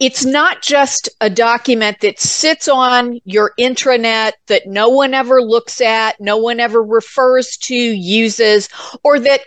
It's 0.00 0.24
not 0.24 0.60
just 0.60 1.08
a 1.20 1.30
document 1.30 2.00
that 2.00 2.18
sits 2.18 2.68
on 2.68 3.20
your 3.24 3.52
intranet 3.58 4.32
that 4.48 4.66
no 4.66 4.88
one 4.88 5.14
ever 5.14 5.40
looks 5.40 5.80
at, 5.80 6.20
no 6.20 6.36
one 6.36 6.58
ever 6.58 6.82
refers 6.82 7.56
to, 7.58 7.74
uses, 7.74 8.68
or 9.04 9.20
that 9.20 9.42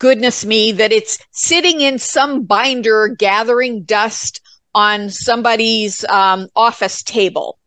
goodness 0.00 0.44
me, 0.44 0.72
that 0.72 0.90
it's 0.90 1.18
sitting 1.30 1.80
in 1.80 2.00
some 2.00 2.44
binder 2.44 3.06
gathering 3.06 3.84
dust 3.84 4.40
on 4.74 5.10
somebody's 5.10 6.04
um, 6.06 6.48
office 6.56 7.04
table. 7.04 7.58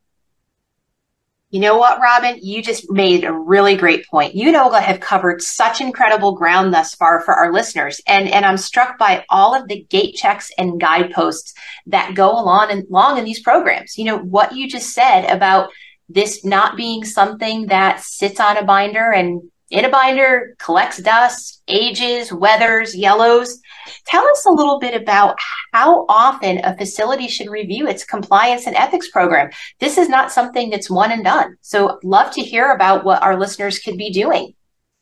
You 1.52 1.60
know 1.60 1.78
what, 1.78 2.02
Robyn? 2.02 2.40
You 2.42 2.64
just 2.64 2.90
made 2.90 3.24
a 3.24 3.32
really 3.32 3.76
great 3.76 4.08
point. 4.08 4.34
You 4.34 4.48
and 4.48 4.58
Olga 4.58 4.82
have 4.82 5.00
covered 5.00 5.40
such 5.40 5.82
incredible 5.82 6.34
ground 6.34 6.74
thus 6.74 6.96
far 6.96 7.22
for 7.22 7.36
our 7.36 7.54
listeners. 7.54 8.02
And, 8.08 8.28
and 8.28 8.44
I'm 8.44 8.58
struck 8.58 8.98
by 8.98 9.24
all 9.30 9.54
of 9.54 9.68
the 9.68 9.84
gate 9.84 10.16
checks 10.16 10.52
and 10.58 10.82
guideposts 10.82 11.54
that 11.86 12.16
go 12.16 12.32
along 12.32 12.72
and 12.72 12.86
long 12.90 13.20
in 13.20 13.24
these 13.24 13.44
programs. 13.44 14.00
You 14.00 14.06
know, 14.06 14.18
what 14.18 14.56
you 14.56 14.68
just 14.68 14.96
said 14.96 15.26
about 15.26 15.70
this 16.10 16.44
not 16.44 16.76
being 16.76 17.06
something 17.06 17.68
that 17.68 18.02
sits 18.02 18.40
on 18.40 18.58
a 18.58 18.66
binder 18.66 19.12
and 19.12 19.44
in 19.70 19.86
a 19.86 19.90
binder, 19.90 20.56
collects 20.60 20.98
dust, 20.98 21.62
ages, 21.68 22.32
weathers, 22.32 22.96
yellows. 22.96 23.60
Tell 24.06 24.26
us 24.28 24.46
a 24.46 24.52
little 24.52 24.80
bit 24.80 25.00
about 25.00 25.36
how 25.72 26.06
often 26.10 26.60
a 26.64 26.78
facility 26.78 27.28
should 27.28 27.50
review 27.50 27.88
its 27.88 28.04
compliance 28.04 28.68
and 28.68 28.76
ethics 28.76 29.10
program. 29.10 29.50
This 29.80 29.98
is 29.98 30.10
not 30.10 30.32
something 30.32 30.70
that's 30.70 30.90
one 30.90 31.12
and 31.12 31.24
done. 31.24 31.58
So, 31.62 32.00
love 32.04 32.32
to 32.34 32.42
hear 32.42 32.72
about 32.72 33.04
what 33.04 33.24
our 33.24 33.40
listeners 33.40 33.80
could 33.80 33.98
be 33.98 34.12
doing. 34.12 34.54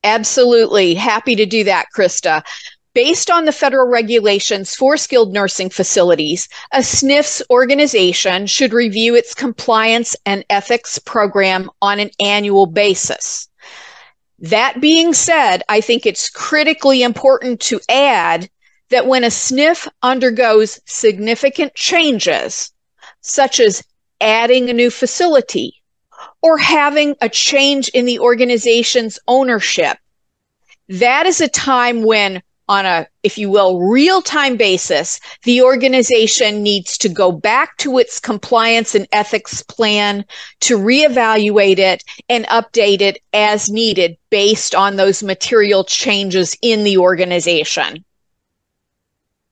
Absolutely. 0.03 0.95
Happy 0.95 1.35
to 1.35 1.45
do 1.45 1.63
that, 1.65 1.87
Christa. 1.95 2.43
Based 2.93 3.31
on 3.31 3.45
the 3.45 3.53
federal 3.53 3.87
regulations 3.87 4.75
for 4.75 4.97
skilled 4.97 5.31
nursing 5.31 5.69
facilities, 5.69 6.49
a 6.73 6.79
SNF's 6.79 7.41
organization 7.49 8.47
should 8.47 8.73
review 8.73 9.15
its 9.15 9.33
compliance 9.33 10.13
and 10.25 10.43
ethics 10.49 10.99
program 10.99 11.69
on 11.81 11.99
an 11.99 12.09
annual 12.19 12.65
basis. 12.65 13.47
That 14.41 14.81
being 14.81 15.13
said, 15.13 15.61
I 15.69 15.81
think 15.81 16.05
it's 16.05 16.29
critically 16.29 17.03
important 17.03 17.59
to 17.61 17.79
add 17.87 18.49
that 18.89 19.05
when 19.05 19.23
a 19.23 19.27
SNF 19.27 19.87
undergoes 20.01 20.79
significant 20.85 21.75
changes, 21.75 22.71
such 23.21 23.59
as 23.59 23.83
adding 24.19 24.69
a 24.69 24.73
new 24.73 24.89
facility 24.89 25.75
or 26.41 26.57
having 26.57 27.15
a 27.21 27.29
change 27.29 27.89
in 27.89 28.05
the 28.05 28.19
organization's 28.19 29.19
ownership, 29.27 29.97
that 30.89 31.27
is 31.27 31.39
a 31.39 31.47
time 31.47 32.03
when 32.03 32.41
on 32.67 32.85
a, 32.85 33.07
if 33.23 33.37
you 33.37 33.49
will, 33.49 33.79
real 33.81 34.21
time 34.21 34.57
basis, 34.57 35.19
the 35.43 35.61
organization 35.61 36.63
needs 36.63 36.97
to 36.99 37.09
go 37.09 37.31
back 37.31 37.77
to 37.77 37.97
its 37.97 38.19
compliance 38.19 38.95
and 38.95 39.07
ethics 39.11 39.63
plan 39.63 40.25
to 40.61 40.77
reevaluate 40.77 41.79
it 41.79 42.03
and 42.29 42.45
update 42.47 43.01
it 43.01 43.21
as 43.33 43.69
needed 43.69 44.17
based 44.29 44.73
on 44.73 44.95
those 44.95 45.23
material 45.23 45.83
changes 45.83 46.55
in 46.61 46.83
the 46.83 46.97
organization. 46.97 48.03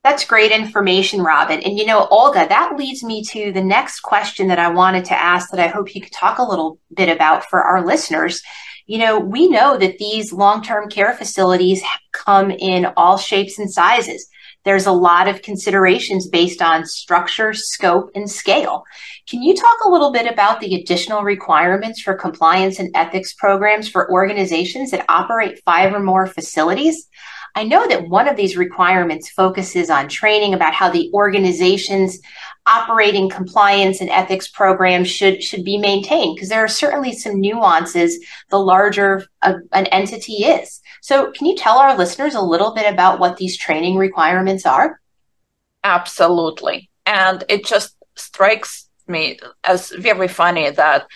That's 0.04 0.24
great 0.24 0.54
information, 0.54 1.22
Robyn. 1.22 1.60
And 1.60 1.78
you 1.78 1.86
know, 1.86 2.08
Olga, 2.10 2.48
that 2.48 2.78
leads 2.78 3.04
me 3.04 3.22
to 3.26 3.52
the 3.52 3.64
next 3.64 4.00
question 4.00 4.48
that 4.48 4.58
I 4.58 4.70
wanted 4.70 5.04
to 5.06 5.20
ask 5.20 5.52
that 5.52 5.60
I 5.60 5.68
hope 5.68 5.94
you 5.94 6.02
could 6.02 6.14
talk 6.14 6.38
a 6.38 6.44
little 6.44 6.80
bit 6.96 7.10
about 7.10 7.46
for 7.50 7.62
our 7.62 7.86
listeners 7.86 8.42
you 8.90 8.98
know, 8.98 9.20
we 9.20 9.48
know 9.48 9.78
that 9.78 10.00
these 10.00 10.34
long 10.34 10.64
term 10.64 10.90
care 10.90 11.14
facilities 11.14 11.84
come 12.12 12.50
in 12.50 12.88
all 12.98 13.20
shapes 13.20 13.60
and 13.60 13.72
sizes. 13.72 14.28
There's 14.66 14.88
a 14.88 14.92
lot 14.92 15.28
of 15.28 15.44
considerations 15.44 16.28
based 16.28 16.60
on 16.60 16.88
structure, 16.88 17.54
scope, 17.54 18.10
and 18.16 18.28
scale. 18.28 18.84
Can 19.30 19.44
you 19.44 19.56
talk 19.56 19.78
a 19.86 19.90
little 19.90 20.12
bit 20.12 20.26
about 20.26 20.60
the 20.60 20.74
additional 20.74 21.22
requirements 21.22 22.02
for 22.02 22.16
compliance 22.16 22.80
and 22.80 22.90
ethics 22.96 23.36
programs 23.36 23.88
for 23.88 24.12
organizations 24.12 24.90
that 24.90 25.06
operate 25.08 25.62
five 25.64 25.94
or 25.94 26.00
more 26.00 26.26
facilities? 26.26 27.08
I 27.56 27.64
know 27.64 27.88
that 27.88 28.08
one 28.08 28.28
of 28.28 28.36
these 28.36 28.58
requirements 28.58 29.30
focuses 29.30 29.90
on 29.90 30.08
training 30.08 30.54
about 30.54 30.74
how 30.74 30.90
the 30.90 31.12
organization's 31.14 32.20
operating 32.66 33.30
compliance 33.30 34.02
and 34.02 34.10
ethics 34.10 34.48
programs 34.48 35.10
should 35.10 35.42
should 35.42 35.64
be 35.64 35.78
maintained 35.78 36.36
because 36.36 36.50
there 36.50 36.64
are 36.64 36.68
certainly 36.68 37.14
some 37.14 37.40
nuances 37.40 38.24
the 38.50 38.60
larger 38.60 39.26
a, 39.42 39.56
an 39.72 39.88
entity 39.88 40.46
is. 40.46 40.82
So, 41.02 41.32
can 41.32 41.48
you 41.48 41.56
tell 41.56 41.80
our 41.80 41.98
listeners 41.98 42.36
a 42.36 42.42
little 42.42 42.74
bit 42.74 42.92
about 42.92 43.20
what 43.20 43.38
these 43.38 43.58
training 43.58 43.98
requirements 43.98 44.66
are? 44.66 45.00
Absolutely. 45.84 46.90
And 47.06 47.44
it 47.50 47.66
just 47.66 47.96
strikes 48.16 48.90
me 49.08 49.40
as 49.64 49.90
very 49.90 50.28
funny 50.28 50.70
that 50.70 51.08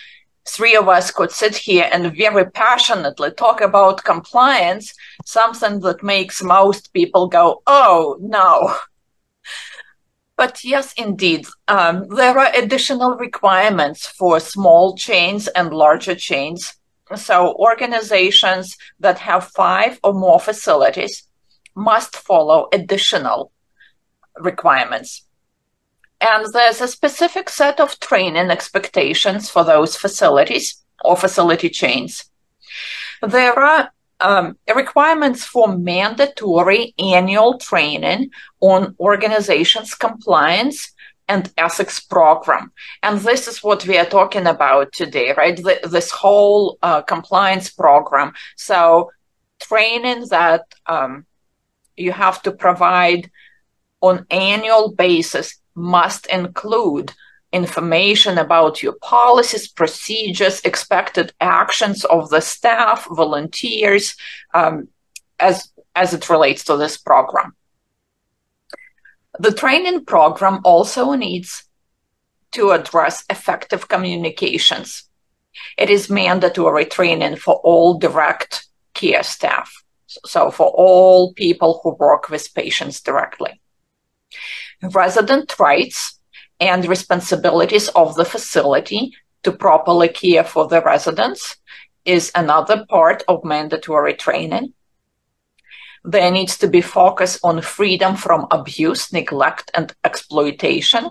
three 0.46 0.76
of 0.76 0.88
us 0.88 1.10
could 1.10 1.30
sit 1.30 1.56
here 1.56 1.88
and 1.92 2.16
very 2.16 2.50
passionately 2.50 3.30
talk 3.30 3.60
about 3.60 4.04
compliance, 4.04 4.94
something 5.24 5.80
that 5.80 6.02
makes 6.02 6.42
most 6.42 6.92
people 6.92 7.28
go, 7.28 7.62
oh, 7.66 8.16
no. 8.20 8.74
But 10.36 10.64
yes, 10.64 10.92
indeed, 10.94 11.46
um, 11.68 12.08
there 12.08 12.36
are 12.38 12.50
additional 12.54 13.16
requirements 13.16 14.06
for 14.06 14.40
small 14.40 14.96
chains 14.96 15.46
and 15.48 15.72
larger 15.72 16.14
chains. 16.14 16.74
So 17.14 17.54
organizations 17.54 18.76
that 18.98 19.18
have 19.20 19.48
five 19.48 20.00
or 20.02 20.12
more 20.12 20.40
facilities 20.40 21.28
must 21.76 22.16
follow 22.16 22.68
additional 22.72 23.52
requirements. 24.36 25.24
And 26.24 26.50
there's 26.54 26.80
a 26.80 26.88
specific 26.88 27.50
set 27.50 27.80
of 27.80 28.00
training 28.00 28.50
expectations 28.50 29.50
for 29.50 29.62
those 29.62 29.94
facilities 29.94 30.82
or 31.04 31.18
facility 31.18 31.68
chains. 31.68 32.24
There 33.20 33.58
are 33.58 33.90
um, 34.20 34.56
requirements 34.74 35.44
for 35.44 35.76
mandatory 35.76 36.94
annual 36.98 37.58
training 37.58 38.30
on 38.60 38.96
organizations 38.98 39.94
compliance 39.94 40.94
and 41.28 41.52
ethics 41.58 42.00
program. 42.00 42.72
And 43.02 43.20
this 43.20 43.46
is 43.46 43.62
what 43.62 43.86
we 43.86 43.98
are 43.98 44.06
talking 44.06 44.46
about 44.46 44.94
today, 44.94 45.34
right? 45.36 45.56
The, 45.56 45.78
this 45.90 46.10
whole 46.10 46.78
uh, 46.82 47.02
compliance 47.02 47.68
program. 47.68 48.32
So 48.56 49.10
training 49.60 50.28
that 50.30 50.62
um, 50.86 51.26
you 51.98 52.12
have 52.12 52.42
to 52.44 52.52
provide 52.52 53.30
on 54.00 54.24
annual 54.30 54.90
basis 54.92 55.58
must 55.74 56.26
include 56.26 57.12
information 57.52 58.38
about 58.38 58.82
your 58.82 58.94
policies, 59.00 59.68
procedures, 59.68 60.60
expected 60.62 61.32
actions 61.40 62.04
of 62.04 62.28
the 62.30 62.40
staff, 62.40 63.06
volunteers, 63.06 64.16
um, 64.54 64.88
as, 65.38 65.70
as 65.94 66.12
it 66.12 66.28
relates 66.28 66.64
to 66.64 66.76
this 66.76 66.96
program. 66.96 67.54
The 69.38 69.52
training 69.52 70.04
program 70.04 70.60
also 70.64 71.12
needs 71.12 71.64
to 72.52 72.70
address 72.70 73.24
effective 73.30 73.88
communications. 73.88 75.04
It 75.76 75.90
is 75.90 76.10
mandatory 76.10 76.86
training 76.86 77.36
for 77.36 77.54
all 77.56 77.98
direct 77.98 78.66
care 78.94 79.22
staff. 79.22 79.84
So 80.06 80.50
for 80.50 80.66
all 80.66 81.32
people 81.34 81.80
who 81.82 81.94
work 81.94 82.30
with 82.30 82.54
patients 82.54 83.00
directly. 83.00 83.60
Resident 84.92 85.58
rights 85.58 86.18
and 86.60 86.86
responsibilities 86.86 87.88
of 87.88 88.14
the 88.16 88.24
facility 88.24 89.14
to 89.42 89.52
properly 89.52 90.08
care 90.08 90.44
for 90.44 90.68
the 90.68 90.82
residents 90.82 91.56
is 92.04 92.30
another 92.34 92.84
part 92.88 93.22
of 93.28 93.44
mandatory 93.44 94.14
training. 94.14 94.74
There 96.04 96.30
needs 96.30 96.58
to 96.58 96.68
be 96.68 96.82
focus 96.82 97.38
on 97.42 97.62
freedom 97.62 98.14
from 98.14 98.46
abuse, 98.50 99.10
neglect, 99.10 99.70
and 99.72 99.94
exploitation, 100.04 101.10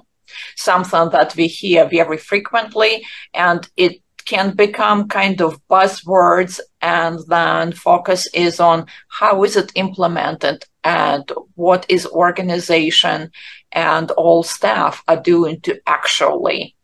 something 0.56 1.10
that 1.10 1.36
we 1.36 1.48
hear 1.48 1.88
very 1.90 2.18
frequently, 2.18 3.04
and 3.34 3.68
it 3.76 4.03
can 4.26 4.56
become 4.56 5.08
kind 5.08 5.42
of 5.42 5.60
buzzwords 5.68 6.60
and 6.82 7.20
then 7.28 7.72
focus 7.72 8.28
is 8.34 8.60
on 8.60 8.86
how 9.08 9.44
is 9.44 9.56
it 9.56 9.72
implemented 9.76 10.66
and 10.84 11.32
what 11.56 11.86
is 11.90 12.06
organization 12.08 13.32
and 13.72 14.12
all 14.12 14.44
staff 14.44 15.04
are 15.08 15.22
doing 15.22 15.60
to 15.62 15.80
actually 15.88 16.76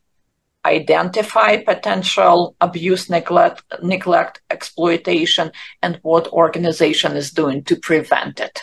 identify 0.65 1.58
potential 1.58 2.56
abuse, 2.60 3.10
neglect, 3.10 3.63
neglect, 3.82 4.41
exploitation, 4.49 5.52
and 5.82 5.99
what 6.02 6.28
organization 6.28 7.15
is 7.15 7.32
doing 7.32 7.63
to 7.63 7.75
prevent 7.78 8.39
it. 8.39 8.62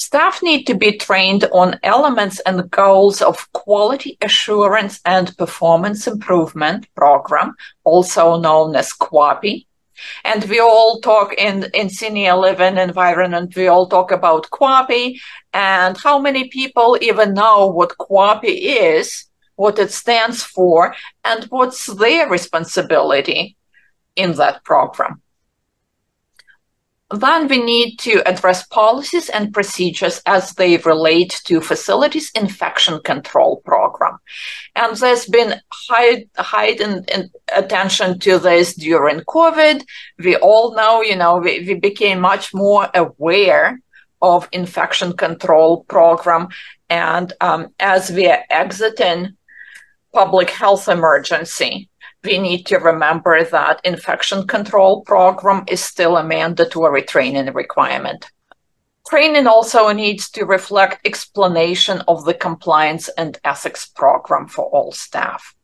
Staff 0.00 0.42
need 0.42 0.64
to 0.64 0.74
be 0.74 0.96
trained 0.96 1.44
on 1.52 1.78
elements 1.82 2.40
and 2.46 2.70
goals 2.70 3.20
of 3.20 3.52
quality 3.52 4.16
assurance 4.22 4.98
and 5.04 5.36
performance 5.36 6.06
improvement 6.06 6.86
program, 6.94 7.54
also 7.84 8.38
known 8.38 8.74
as 8.74 8.94
QAPI, 8.94 9.66
and 10.24 10.42
we 10.44 10.58
all 10.58 11.00
talk 11.00 11.34
in, 11.34 11.66
in 11.74 11.90
senior 11.90 12.34
living 12.34 12.78
environment, 12.78 13.54
we 13.54 13.68
all 13.68 13.86
talk 13.86 14.10
about 14.10 14.48
QAPI 14.50 15.20
and 15.52 15.98
how 15.98 16.18
many 16.18 16.48
people 16.48 16.96
even 17.02 17.34
know 17.34 17.66
what 17.66 17.98
QAPI 17.98 18.56
is, 18.96 19.26
what 19.56 19.78
it 19.78 19.92
stands 19.92 20.42
for, 20.42 20.94
and 21.24 21.44
what's 21.50 21.84
their 21.86 22.26
responsibility 22.26 23.54
in 24.16 24.32
that 24.36 24.64
program. 24.64 25.20
Then 27.10 27.48
we 27.48 27.60
need 27.60 27.96
to 28.00 28.22
address 28.28 28.64
policies 28.66 29.28
and 29.28 29.52
procedures 29.52 30.22
as 30.26 30.52
they 30.52 30.76
relate 30.76 31.40
to 31.46 31.60
facilities 31.60 32.30
infection 32.36 33.00
control 33.02 33.62
program. 33.64 34.18
And 34.76 34.96
there's 34.96 35.26
been 35.26 35.60
heightened 35.72 37.10
attention 37.52 38.20
to 38.20 38.38
this 38.38 38.74
during 38.74 39.20
COVID. 39.22 39.84
We 40.18 40.36
all 40.36 40.76
know, 40.76 41.02
you 41.02 41.16
know, 41.16 41.38
we, 41.38 41.64
we 41.66 41.74
became 41.74 42.20
much 42.20 42.54
more 42.54 42.88
aware 42.94 43.80
of 44.22 44.48
infection 44.52 45.16
control 45.16 45.82
program. 45.84 46.48
And 46.88 47.32
um, 47.40 47.74
as 47.80 48.12
we 48.12 48.28
are 48.28 48.44
exiting 48.50 49.36
public 50.12 50.50
health 50.50 50.88
emergency, 50.88 51.89
we 52.24 52.38
need 52.38 52.66
to 52.66 52.78
remember 52.78 53.42
that 53.44 53.80
infection 53.84 54.46
control 54.46 55.02
program 55.02 55.64
is 55.68 55.82
still 55.82 56.16
a 56.16 56.24
mandatory 56.24 57.02
training 57.02 57.52
requirement. 57.54 58.30
Training 59.08 59.46
also 59.46 59.90
needs 59.92 60.30
to 60.30 60.44
reflect 60.44 61.06
explanation 61.06 62.02
of 62.06 62.24
the 62.24 62.34
compliance 62.34 63.08
and 63.16 63.38
ethics 63.44 63.86
program 63.86 64.46
for 64.46 64.66
all 64.66 64.92
staff. 64.92 65.54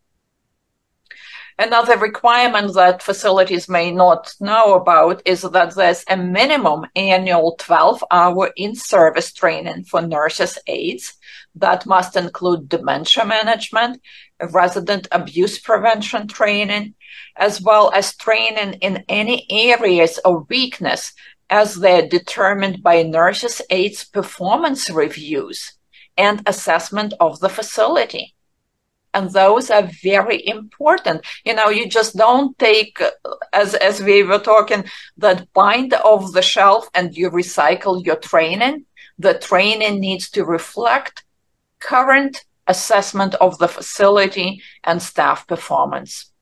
Another 1.58 1.96
requirement 1.96 2.74
that 2.74 3.02
facilities 3.02 3.66
may 3.68 3.90
not 3.90 4.34
know 4.40 4.74
about 4.74 5.22
is 5.24 5.40
that 5.42 5.74
there's 5.74 6.04
a 6.08 6.16
minimum 6.16 6.84
annual 6.94 7.56
12 7.58 8.04
hour 8.10 8.50
in 8.56 8.74
service 8.74 9.32
training 9.32 9.84
for 9.84 10.02
nurses 10.02 10.58
aides 10.66 11.14
that 11.56 11.86
must 11.86 12.16
include 12.16 12.68
dementia 12.68 13.24
management, 13.24 14.00
resident 14.52 15.08
abuse 15.10 15.58
prevention 15.58 16.28
training, 16.28 16.94
as 17.36 17.60
well 17.60 17.90
as 17.94 18.14
training 18.16 18.74
in 18.74 19.04
any 19.08 19.46
areas 19.50 20.18
of 20.18 20.48
weakness 20.48 21.12
as 21.48 21.76
they're 21.76 22.08
determined 22.08 22.82
by 22.82 23.02
nurses 23.02 23.62
aides 23.70 24.04
performance 24.04 24.90
reviews 24.90 25.72
and 26.16 26.42
assessment 26.46 27.14
of 27.20 27.40
the 27.40 27.48
facility. 27.48 28.34
And 29.14 29.30
those 29.30 29.70
are 29.70 29.88
very 30.02 30.46
important. 30.46 31.24
You 31.44 31.54
know 31.54 31.70
you 31.70 31.88
just 31.88 32.16
don't 32.16 32.58
take 32.58 33.00
as 33.54 33.74
as 33.74 34.02
we 34.02 34.22
were 34.22 34.38
talking 34.38 34.84
that 35.16 35.50
bind 35.54 35.94
off 35.94 36.32
the 36.32 36.42
shelf 36.42 36.90
and 36.92 37.16
you 37.16 37.30
recycle 37.30 38.04
your 38.04 38.16
training. 38.16 38.84
The 39.18 39.38
training 39.38 40.00
needs 40.00 40.28
to 40.30 40.44
reflect 40.44 41.24
current 41.80 42.44
assessment 42.66 43.34
of 43.36 43.58
the 43.58 43.68
facility 43.68 44.62
and 44.84 45.00
staff 45.00 45.46
performance. 45.46 46.32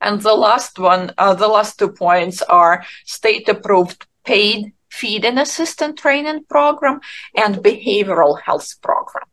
And 0.00 0.20
the 0.20 0.34
last 0.34 0.78
one 0.78 1.12
uh, 1.18 1.34
the 1.34 1.48
last 1.48 1.78
two 1.78 1.90
points 1.90 2.42
are 2.42 2.84
state 3.04 3.48
approved 3.48 4.06
paid 4.24 4.72
feeding 4.90 5.38
assistant 5.38 5.98
training 5.98 6.44
program 6.48 7.00
and 7.34 7.56
behavioral 7.56 8.40
health 8.40 8.80
program 8.82 9.26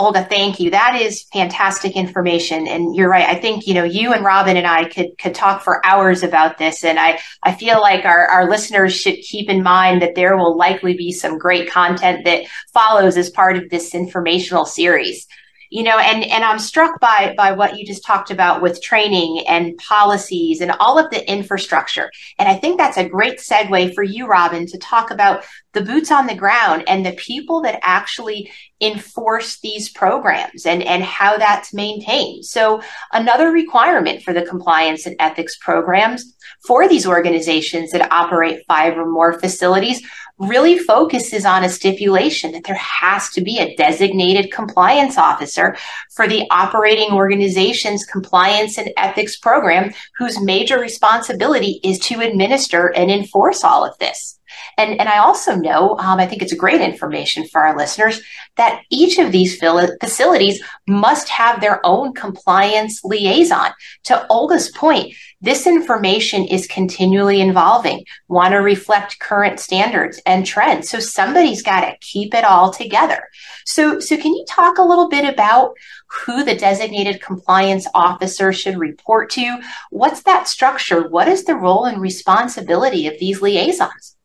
Olga, 0.00 0.24
thank 0.24 0.58
you. 0.58 0.70
That 0.70 0.98
is 0.98 1.24
fantastic 1.24 1.94
information. 1.94 2.66
And 2.66 2.96
you're 2.96 3.10
right. 3.10 3.28
I 3.28 3.34
think, 3.34 3.66
you 3.66 3.74
know, 3.74 3.84
you 3.84 4.14
and 4.14 4.24
Robyn 4.24 4.56
and 4.56 4.66
I 4.66 4.88
could, 4.88 5.18
could 5.18 5.34
talk 5.34 5.62
for 5.62 5.84
hours 5.86 6.22
about 6.22 6.56
this. 6.56 6.84
And 6.84 6.98
I, 6.98 7.20
I 7.42 7.54
feel 7.54 7.80
like 7.82 8.06
our, 8.06 8.26
our 8.26 8.48
listeners 8.48 8.94
should 8.94 9.16
keep 9.16 9.50
in 9.50 9.62
mind 9.62 10.00
that 10.00 10.14
there 10.14 10.38
will 10.38 10.56
likely 10.56 10.94
be 10.94 11.12
some 11.12 11.36
great 11.36 11.70
content 11.70 12.24
that 12.24 12.46
follows 12.72 13.18
as 13.18 13.28
part 13.28 13.58
of 13.58 13.68
this 13.68 13.94
informational 13.94 14.64
series 14.64 15.26
you 15.70 15.84
know 15.84 15.98
and 15.98 16.24
and 16.24 16.44
i'm 16.44 16.58
struck 16.58 17.00
by 17.00 17.32
by 17.36 17.52
what 17.52 17.78
you 17.78 17.86
just 17.86 18.04
talked 18.04 18.30
about 18.30 18.60
with 18.60 18.82
training 18.82 19.44
and 19.48 19.76
policies 19.78 20.60
and 20.60 20.72
all 20.72 20.98
of 20.98 21.08
the 21.10 21.30
infrastructure 21.30 22.10
and 22.38 22.48
i 22.48 22.54
think 22.56 22.76
that's 22.76 22.98
a 22.98 23.08
great 23.08 23.38
segue 23.38 23.94
for 23.94 24.02
you 24.02 24.26
robyn 24.26 24.66
to 24.66 24.78
talk 24.78 25.10
about 25.10 25.44
the 25.72 25.80
boots 25.80 26.10
on 26.10 26.26
the 26.26 26.34
ground 26.34 26.82
and 26.88 27.06
the 27.06 27.12
people 27.12 27.62
that 27.62 27.78
actually 27.82 28.50
enforce 28.80 29.60
these 29.60 29.88
programs 29.90 30.64
and 30.64 30.82
and 30.82 31.02
how 31.02 31.36
that's 31.36 31.74
maintained 31.74 32.44
so 32.44 32.80
another 33.12 33.50
requirement 33.50 34.22
for 34.22 34.32
the 34.32 34.42
compliance 34.42 35.06
and 35.06 35.16
ethics 35.18 35.56
programs 35.58 36.34
for 36.66 36.88
these 36.88 37.06
organizations 37.06 37.90
that 37.90 38.10
operate 38.12 38.64
five 38.66 38.96
or 38.96 39.06
more 39.06 39.38
facilities 39.38 40.02
really 40.40 40.78
focuses 40.78 41.44
on 41.44 41.64
a 41.64 41.68
stipulation 41.68 42.52
that 42.52 42.64
there 42.64 42.74
has 42.74 43.28
to 43.30 43.42
be 43.42 43.58
a 43.58 43.76
designated 43.76 44.50
compliance 44.50 45.18
officer 45.18 45.76
for 46.10 46.26
the 46.26 46.46
operating 46.50 47.12
organization's 47.12 48.04
compliance 48.06 48.78
and 48.78 48.90
ethics 48.96 49.36
program, 49.36 49.92
whose 50.16 50.40
major 50.40 50.80
responsibility 50.80 51.78
is 51.84 51.98
to 51.98 52.20
administer 52.20 52.86
and 52.96 53.10
enforce 53.10 53.62
all 53.62 53.84
of 53.84 53.96
this. 53.98 54.39
And, 54.76 54.98
and 55.00 55.08
I 55.08 55.18
also 55.18 55.54
know, 55.54 55.98
um, 55.98 56.18
I 56.18 56.26
think 56.26 56.42
it's 56.42 56.54
great 56.54 56.80
information 56.80 57.46
for 57.46 57.60
our 57.64 57.76
listeners, 57.76 58.20
that 58.56 58.82
each 58.90 59.18
of 59.18 59.32
these 59.32 59.58
facilities 59.58 60.62
must 60.86 61.28
have 61.28 61.60
their 61.60 61.84
own 61.84 62.12
compliance 62.14 63.04
liaison. 63.04 63.70
To 64.04 64.26
Olga's 64.28 64.70
point, 64.70 65.14
this 65.42 65.66
information 65.66 66.44
is 66.44 66.66
continually 66.66 67.40
evolving, 67.40 68.04
want 68.28 68.52
to 68.52 68.58
reflect 68.58 69.20
current 69.20 69.58
standards 69.58 70.20
and 70.26 70.44
trends. 70.44 70.90
So 70.90 71.00
somebody's 71.00 71.62
got 71.62 71.80
to 71.80 71.96
keep 72.00 72.34
it 72.34 72.44
all 72.44 72.70
together. 72.70 73.22
So, 73.64 74.00
so 74.00 74.16
can 74.16 74.34
you 74.34 74.44
talk 74.46 74.76
a 74.76 74.84
little 74.84 75.08
bit 75.08 75.26
about 75.26 75.74
who 76.08 76.44
the 76.44 76.56
designated 76.56 77.22
compliance 77.22 77.86
officer 77.94 78.52
should 78.52 78.78
report 78.78 79.30
to? 79.30 79.60
What's 79.90 80.22
that 80.24 80.48
structure? 80.48 81.08
What 81.08 81.28
is 81.28 81.44
the 81.44 81.56
role 81.56 81.86
and 81.86 82.02
responsibility 82.02 83.06
of 83.06 83.18
these 83.18 83.40
liaisons? 83.40 84.16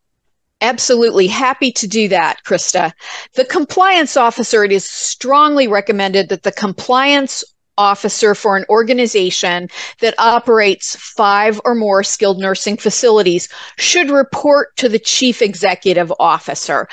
Absolutely 0.65 1.27
happy 1.27 1.71
to 1.73 1.85
do 1.85 2.07
that, 2.07 2.43
Christa. 2.43 2.91
The 3.35 3.45
compliance 3.45 4.17
officer, 4.17 4.63
it 4.63 4.71
is 4.71 4.83
strongly 4.83 5.67
recommended 5.67 6.29
that 6.29 6.41
the 6.41 6.51
compliance 6.51 7.43
officer 7.77 8.33
for 8.33 8.57
an 8.57 8.65
organization 8.67 9.69
that 9.99 10.15
operates 10.17 10.95
five 10.95 11.61
or 11.65 11.75
more 11.75 12.03
skilled 12.03 12.39
nursing 12.39 12.77
facilities 12.77 13.47
should 13.77 14.09
report 14.09 14.75
to 14.77 14.89
the 14.89 14.97
chief 14.97 15.43
executive 15.43 16.11
officer. 16.19 16.87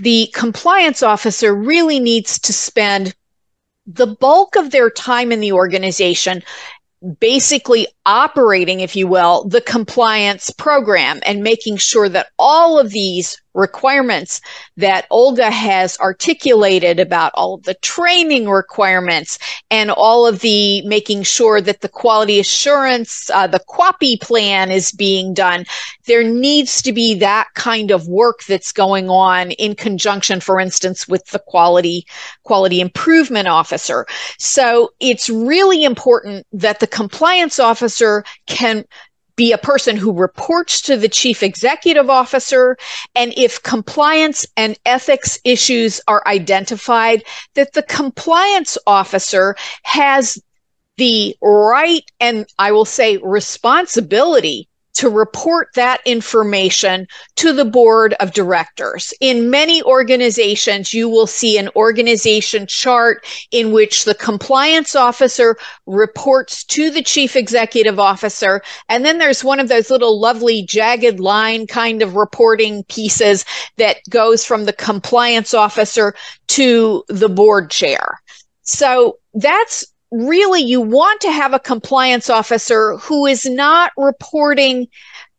The 0.00 0.30
compliance 0.34 1.02
officer 1.02 1.54
really 1.54 2.00
needs 2.00 2.38
to 2.40 2.52
spend 2.52 3.14
the 3.86 4.06
bulk 4.06 4.56
of 4.56 4.70
their 4.70 4.90
time 4.90 5.32
in 5.32 5.40
the 5.40 5.52
organization 5.52 6.42
basically 7.20 7.86
operating, 8.06 8.80
if 8.80 8.96
you 8.96 9.06
will, 9.06 9.46
the 9.48 9.60
compliance 9.60 10.50
program 10.50 11.20
and 11.24 11.42
making 11.42 11.76
sure 11.76 12.08
that 12.08 12.28
all 12.38 12.78
of 12.78 12.90
these 12.90 13.40
requirements 13.54 14.40
that 14.76 15.06
Olga 15.10 15.50
has 15.50 15.98
articulated 15.98 17.00
about 17.00 17.32
all 17.34 17.54
of 17.54 17.62
the 17.62 17.74
training 17.74 18.48
requirements 18.48 19.38
and 19.70 19.90
all 19.90 20.26
of 20.26 20.40
the 20.40 20.82
making 20.82 21.22
sure 21.22 21.60
that 21.60 21.80
the 21.80 21.88
quality 21.88 22.40
assurance, 22.40 23.30
uh, 23.30 23.46
the 23.46 23.60
QAPI 23.68 24.20
plan 24.20 24.70
is 24.70 24.92
being 24.92 25.32
done. 25.32 25.64
There 26.06 26.24
needs 26.24 26.82
to 26.82 26.92
be 26.92 27.14
that 27.16 27.48
kind 27.54 27.90
of 27.90 28.08
work 28.08 28.44
that's 28.44 28.72
going 28.72 29.08
on 29.08 29.52
in 29.52 29.74
conjunction, 29.74 30.40
for 30.40 30.60
instance, 30.60 31.08
with 31.08 31.24
the 31.26 31.38
quality, 31.38 32.06
quality 32.42 32.80
improvement 32.80 33.48
officer. 33.48 34.06
So 34.38 34.92
it's 35.00 35.30
really 35.30 35.84
important 35.84 36.46
that 36.52 36.80
the 36.80 36.86
compliance 36.86 37.58
officer 37.58 38.24
can 38.46 38.84
be 39.36 39.52
a 39.52 39.58
person 39.58 39.96
who 39.96 40.12
reports 40.12 40.80
to 40.82 40.96
the 40.96 41.08
chief 41.08 41.42
executive 41.42 42.08
officer. 42.08 42.76
And 43.14 43.32
if 43.36 43.62
compliance 43.62 44.46
and 44.56 44.78
ethics 44.86 45.38
issues 45.44 46.00
are 46.06 46.22
identified, 46.26 47.24
that 47.54 47.72
the 47.72 47.82
compliance 47.82 48.78
officer 48.86 49.56
has 49.82 50.42
the 50.96 51.36
right 51.42 52.08
and 52.20 52.46
I 52.58 52.72
will 52.72 52.84
say 52.84 53.16
responsibility 53.16 54.68
to 54.94 55.08
report 55.08 55.68
that 55.74 56.00
information 56.04 57.06
to 57.36 57.52
the 57.52 57.64
board 57.64 58.14
of 58.20 58.32
directors. 58.32 59.12
In 59.20 59.50
many 59.50 59.82
organizations, 59.82 60.94
you 60.94 61.08
will 61.08 61.26
see 61.26 61.58
an 61.58 61.68
organization 61.76 62.66
chart 62.66 63.26
in 63.50 63.72
which 63.72 64.04
the 64.04 64.14
compliance 64.14 64.94
officer 64.94 65.56
reports 65.86 66.64
to 66.64 66.90
the 66.90 67.02
chief 67.02 67.36
executive 67.36 67.98
officer. 67.98 68.62
And 68.88 69.04
then 69.04 69.18
there's 69.18 69.44
one 69.44 69.60
of 69.60 69.68
those 69.68 69.90
little 69.90 70.18
lovely 70.20 70.62
jagged 70.62 71.20
line 71.20 71.66
kind 71.66 72.02
of 72.02 72.16
reporting 72.16 72.84
pieces 72.84 73.44
that 73.76 73.98
goes 74.08 74.44
from 74.44 74.64
the 74.64 74.72
compliance 74.72 75.54
officer 75.54 76.14
to 76.48 77.04
the 77.08 77.28
board 77.28 77.70
chair. 77.70 78.20
So 78.62 79.18
that's 79.34 79.84
really 80.14 80.62
you 80.62 80.80
want 80.80 81.20
to 81.22 81.30
have 81.30 81.52
a 81.52 81.58
compliance 81.58 82.30
officer 82.30 82.96
who 82.98 83.26
is 83.26 83.44
not 83.44 83.92
reporting 83.96 84.86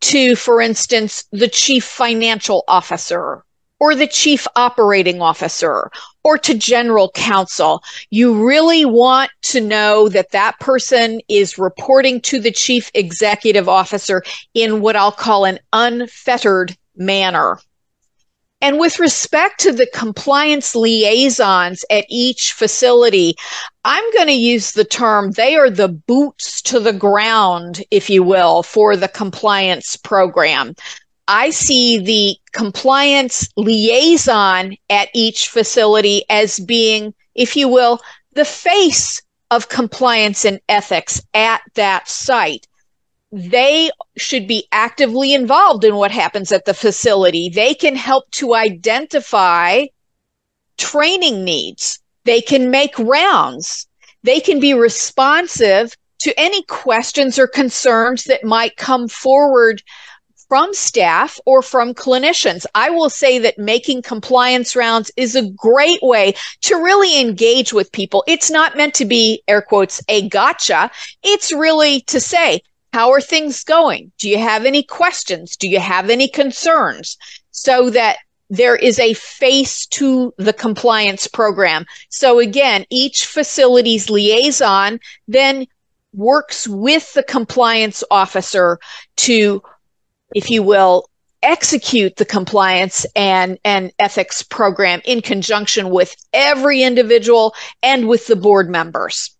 to, 0.01 0.35
for 0.35 0.61
instance, 0.61 1.23
the 1.31 1.47
chief 1.47 1.85
financial 1.85 2.63
officer 2.67 3.43
or 3.79 3.95
the 3.95 4.07
chief 4.07 4.45
operating 4.55 5.21
officer 5.21 5.89
or 6.23 6.37
to 6.37 6.53
general 6.53 7.09
counsel. 7.11 7.81
You 8.09 8.45
really 8.45 8.83
want 8.83 9.31
to 9.43 9.61
know 9.61 10.09
that 10.09 10.31
that 10.31 10.59
person 10.59 11.21
is 11.29 11.57
reporting 11.57 12.19
to 12.21 12.39
the 12.39 12.51
chief 12.51 12.91
executive 12.93 13.69
officer 13.69 14.23
in 14.53 14.81
what 14.81 14.95
I'll 14.95 15.11
call 15.11 15.45
an 15.45 15.59
unfettered 15.71 16.75
manner. 16.95 17.59
And 18.65 18.79
with 18.79 18.97
respect 18.97 19.59
to 19.59 19.71
the 19.71 19.85
compliance 19.93 20.75
liaisons 20.75 21.85
at 21.91 22.03
each 22.09 22.51
facility, 22.51 23.35
I'm 23.83 24.03
going 24.13 24.25
to 24.25 24.33
use 24.33 24.71
the 24.71 24.83
term 24.83 25.33
they 25.33 25.55
are 25.55 25.69
the 25.69 25.87
boots 25.87 26.63
to 26.63 26.79
the 26.79 26.91
ground, 26.91 27.83
if 27.91 28.09
you 28.09 28.23
will, 28.23 28.63
for 28.63 28.97
the 28.97 29.07
compliance 29.07 29.97
program. 29.97 30.73
I 31.27 31.51
see 31.51 31.99
the 31.99 32.37
compliance 32.53 33.47
liaison 33.55 34.77
at 34.89 35.09
each 35.13 35.49
facility 35.49 36.23
as 36.31 36.59
being, 36.59 37.13
if 37.35 37.55
you 37.55 37.67
will, 37.67 37.99
the 38.33 38.45
face 38.45 39.21
of 39.51 39.69
compliance 39.69 40.43
and 40.43 40.59
ethics 40.67 41.21
at 41.35 41.61
that 41.75 42.09
site 42.09 42.65
they 43.35 43.91
should 44.15 44.47
be 44.47 44.65
actively 44.71 45.33
involved 45.33 45.83
in 45.83 45.95
what 45.95 46.11
happens 46.11 46.53
at 46.53 46.63
the 46.63 46.73
facility. 46.73 47.49
They 47.49 47.73
can 47.73 47.97
help 47.97 48.31
to 48.31 48.55
identify 48.55 49.87
training 50.77 51.43
needs. 51.43 51.99
They 52.23 52.39
can 52.39 52.71
make 52.71 52.97
rounds. 52.97 53.87
They 54.23 54.39
can 54.39 54.61
be 54.61 54.73
responsive 54.73 55.93
to 56.19 56.39
any 56.39 56.63
questions 56.63 57.37
or 57.37 57.45
concerns 57.45 58.23
that 58.23 58.45
might 58.45 58.77
come 58.77 59.09
forward 59.09 59.83
from 60.47 60.73
staff 60.73 61.37
or 61.45 61.61
from 61.61 61.93
clinicians. 61.93 62.65
I 62.73 62.89
will 62.89 63.09
say 63.09 63.39
that 63.39 63.57
making 63.57 64.03
compliance 64.03 64.77
rounds 64.77 65.11
is 65.17 65.35
a 65.35 65.49
great 65.49 65.99
way 66.01 66.35
to 66.61 66.75
really 66.75 67.19
engage 67.19 67.73
with 67.73 67.91
people. 67.91 68.23
It's 68.27 68.49
not 68.49 68.77
meant 68.77 68.93
to 68.95 69.05
be, 69.05 69.43
air 69.49 69.61
quotes, 69.61 70.01
a 70.07 70.29
gotcha. 70.29 70.89
It's 71.21 71.51
really 71.51 72.01
to 72.01 72.21
say, 72.21 72.61
how 72.95 73.11
are 73.11 73.19
things 73.19 73.65
going? 73.65 74.09
Do 74.19 74.29
you 74.29 74.37
have 74.37 74.63
any 74.63 74.81
questions? 74.81 75.57
Do 75.57 75.67
you 75.67 75.81
have 75.81 76.09
any 76.09 76.29
concerns? 76.29 77.17
So 77.51 77.89
that 77.89 78.19
there 78.49 78.77
is 78.77 78.99
a 78.99 79.15
face 79.15 79.85
to 79.87 80.33
the 80.37 80.53
compliance 80.53 81.27
program. 81.27 81.85
So 82.07 82.39
again, 82.39 82.85
each 82.89 83.25
facility's 83.25 84.09
liaison 84.09 85.01
then 85.27 85.67
works 86.13 86.69
with 86.69 87.11
the 87.11 87.23
compliance 87.23 88.01
officer 88.09 88.79
to, 89.17 89.61
if 90.33 90.49
you 90.49 90.63
will, 90.63 91.09
execute 91.43 92.15
the 92.15 92.23
compliance 92.23 93.05
and, 93.13 93.59
and 93.65 93.91
ethics 93.99 94.41
program 94.41 95.01
in 95.03 95.21
conjunction 95.21 95.89
with 95.89 96.15
every 96.31 96.81
individual 96.81 97.55
and 97.83 98.07
with 98.07 98.25
the 98.27 98.37
board 98.37 98.69
members 98.69 99.34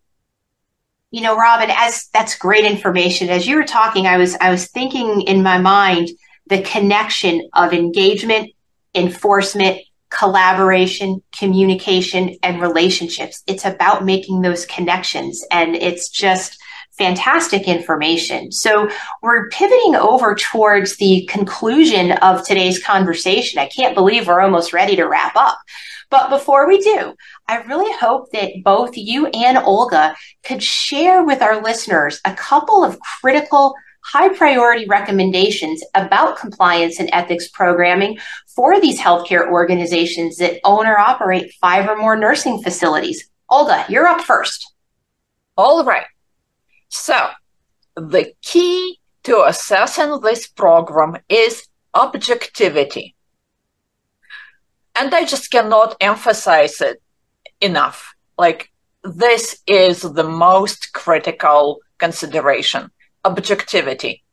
you 1.11 1.21
know, 1.21 1.37
Robyn, 1.37 1.69
as 1.71 2.07
that's 2.13 2.37
great 2.37 2.65
information. 2.65 3.29
As 3.29 3.47
you 3.47 3.55
were 3.55 3.63
talking, 3.63 4.07
I 4.07 4.17
was 4.17 4.35
I 4.35 4.51
was 4.51 4.67
thinking 4.67 5.21
in 5.21 5.43
my 5.43 5.57
mind 5.57 6.09
the 6.47 6.61
connection 6.61 7.49
of 7.53 7.73
engagement, 7.73 8.51
enforcement, 8.93 9.79
collaboration, 10.09 11.21
communication, 11.31 12.35
and 12.43 12.61
relationships. 12.61 13.43
It's 13.47 13.65
about 13.65 14.05
making 14.05 14.41
those 14.41 14.65
connections, 14.65 15.43
and 15.51 15.75
it's 15.75 16.09
just 16.09 16.57
fantastic 16.97 17.67
information. 17.67 18.51
So 18.51 18.89
we're 19.21 19.49
pivoting 19.49 19.95
over 19.95 20.35
towards 20.35 20.95
the 20.97 21.27
conclusion 21.29 22.13
of 22.13 22.45
today's 22.45 22.81
conversation. 22.81 23.59
I 23.59 23.67
can't 23.67 23.95
believe 23.95 24.27
we're 24.27 24.39
almost 24.39 24.73
ready 24.73 24.95
to 24.95 25.05
wrap 25.05 25.35
up. 25.35 25.57
But 26.09 26.29
before 26.29 26.67
we 26.67 26.79
do, 26.79 27.15
I 27.47 27.57
really 27.63 27.91
hope 27.99 28.31
that 28.31 28.63
both 28.63 28.97
you 28.97 29.27
and 29.27 29.57
Olga 29.57 30.15
could 30.43 30.63
share 30.63 31.23
with 31.23 31.41
our 31.41 31.61
listeners 31.61 32.19
a 32.25 32.33
couple 32.33 32.83
of 32.83 32.99
critical 33.21 33.75
high 34.03 34.29
priority 34.29 34.85
recommendations 34.87 35.83
about 35.95 36.37
compliance 36.37 36.99
and 36.99 37.09
ethics 37.11 37.47
programming 37.47 38.17
for 38.47 38.79
these 38.79 38.99
healthcare 38.99 39.49
organizations 39.49 40.37
that 40.37 40.59
own 40.63 40.85
or 40.85 40.97
operate 40.97 41.53
five 41.59 41.87
or 41.89 41.97
more 41.97 42.15
nursing 42.15 42.61
facilities. 42.61 43.29
Olga, 43.49 43.85
you're 43.89 44.07
up 44.07 44.21
first. 44.21 44.73
All 45.57 45.83
right. 45.83 46.05
So, 46.89 47.29
the 47.95 48.33
key 48.41 48.99
to 49.23 49.43
assessing 49.45 50.19
this 50.21 50.47
program 50.47 51.17
is 51.29 51.67
objectivity. 51.93 53.15
And 54.95 55.13
I 55.13 55.25
just 55.25 55.51
cannot 55.51 55.95
emphasize 55.99 56.79
it 56.79 57.01
enough. 57.61 58.15
Like, 58.37 58.71
this 59.03 59.59
is 59.67 60.01
the 60.01 60.23
most 60.23 60.93
critical 60.93 61.79
consideration 61.97 62.91
objectivity. 63.23 64.23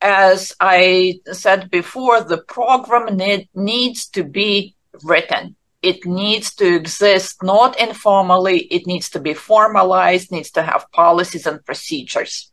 As 0.00 0.52
I 0.60 1.20
said 1.32 1.70
before, 1.70 2.22
the 2.22 2.38
program 2.38 3.16
need, 3.16 3.48
needs 3.54 4.08
to 4.10 4.22
be 4.22 4.76
written. 5.02 5.56
It 5.82 6.04
needs 6.06 6.54
to 6.56 6.74
exist 6.74 7.42
not 7.42 7.78
informally, 7.80 8.62
it 8.62 8.86
needs 8.86 9.10
to 9.10 9.20
be 9.20 9.34
formalized, 9.34 10.30
needs 10.32 10.50
to 10.52 10.62
have 10.62 10.90
policies 10.92 11.46
and 11.46 11.64
procedures. 11.64 12.50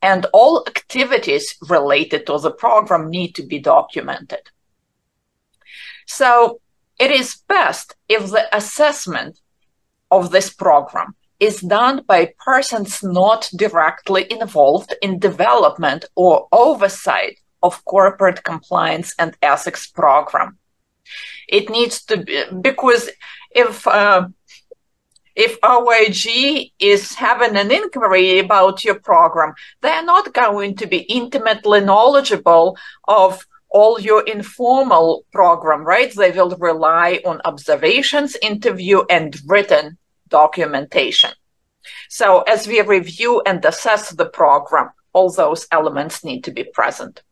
And 0.00 0.26
all 0.32 0.64
activities 0.66 1.56
related 1.68 2.26
to 2.26 2.38
the 2.38 2.52
program 2.52 3.10
need 3.10 3.34
to 3.34 3.42
be 3.42 3.58
documented. 3.58 4.42
So 6.06 6.60
it 6.98 7.10
is 7.10 7.42
best 7.48 7.94
if 8.08 8.30
the 8.30 8.44
assessment 8.56 9.38
of 10.10 10.30
this 10.30 10.50
program 10.50 11.14
is 11.40 11.60
done 11.60 12.02
by 12.06 12.32
persons 12.44 13.02
not 13.02 13.48
directly 13.54 14.26
involved 14.30 14.94
in 15.02 15.18
development 15.18 16.04
or 16.16 16.48
oversight 16.50 17.38
of 17.62 17.84
corporate 17.84 18.42
compliance 18.42 19.14
and 19.18 19.36
ethics 19.42 19.86
program. 19.86 20.58
It 21.48 21.70
needs 21.70 22.04
to 22.06 22.18
be 22.18 22.44
because 22.60 23.08
if 23.50 23.86
uh, 23.86 24.28
if 25.34 25.56
OIG 25.64 26.72
is 26.80 27.14
having 27.14 27.56
an 27.56 27.70
inquiry 27.70 28.40
about 28.40 28.84
your 28.84 28.96
program, 28.96 29.54
they're 29.80 30.04
not 30.04 30.34
going 30.34 30.74
to 30.76 30.86
be 30.86 30.98
intimately 31.02 31.80
knowledgeable 31.80 32.76
of 33.06 33.46
all 33.70 34.00
your 34.00 34.22
informal 34.22 35.24
program, 35.32 35.84
right? 35.84 36.14
They 36.14 36.30
will 36.30 36.56
rely 36.56 37.20
on 37.24 37.40
observations, 37.44 38.36
interview, 38.42 39.02
and 39.10 39.38
written 39.46 39.98
documentation. 40.28 41.30
So 42.08 42.42
as 42.42 42.66
we 42.66 42.80
review 42.80 43.42
and 43.46 43.64
assess 43.64 44.10
the 44.10 44.28
program, 44.28 44.90
all 45.12 45.30
those 45.30 45.66
elements 45.72 46.24
need 46.24 46.44
to 46.44 46.50
be 46.50 46.64
present. 46.64 47.22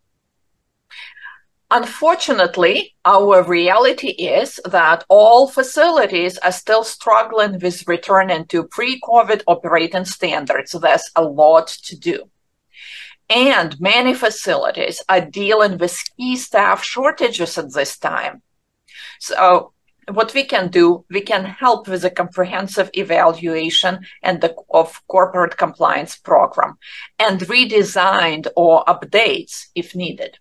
Unfortunately, 1.71 2.95
our 3.05 3.43
reality 3.43 4.11
is 4.11 4.61
that 4.67 5.05
all 5.09 5.49
facilities 5.49 6.39
are 6.39 6.53
still 6.53 6.85
struggling 6.85 7.59
with 7.59 7.89
returning 7.89 8.45
to 8.47 8.69
pre-COVID 8.69 9.43
operating 9.49 10.05
standards. 10.05 10.71
So, 10.71 10.79
There's 10.79 11.11
a 11.17 11.25
lot 11.25 11.67
to 11.67 11.99
do. 11.99 12.31
And 13.29 13.81
many 13.81 14.15
facilities 14.15 15.03
are 15.09 15.21
dealing 15.21 15.79
with 15.79 16.05
key 16.17 16.37
staff 16.37 16.85
shortages 16.85 17.59
at 17.59 17.73
this 17.73 17.99
time. 17.99 18.43
So 19.19 19.73
what 20.13 20.33
we 20.35 20.45
can 20.45 20.69
do, 20.69 21.05
we 21.11 21.21
can 21.21 21.45
help 21.45 21.89
with 21.89 22.05
a 22.05 22.11
comprehensive 22.11 22.91
evaluation 22.93 24.07
and 24.23 24.41
the, 24.41 24.55
of 24.71 25.03
corporate 25.09 25.57
compliance 25.57 26.17
program 26.17 26.79
and 27.19 27.41
redesigned 27.41 28.47
or 28.55 28.85
updates 28.85 29.67
if 29.75 29.97
needed. 29.97 30.39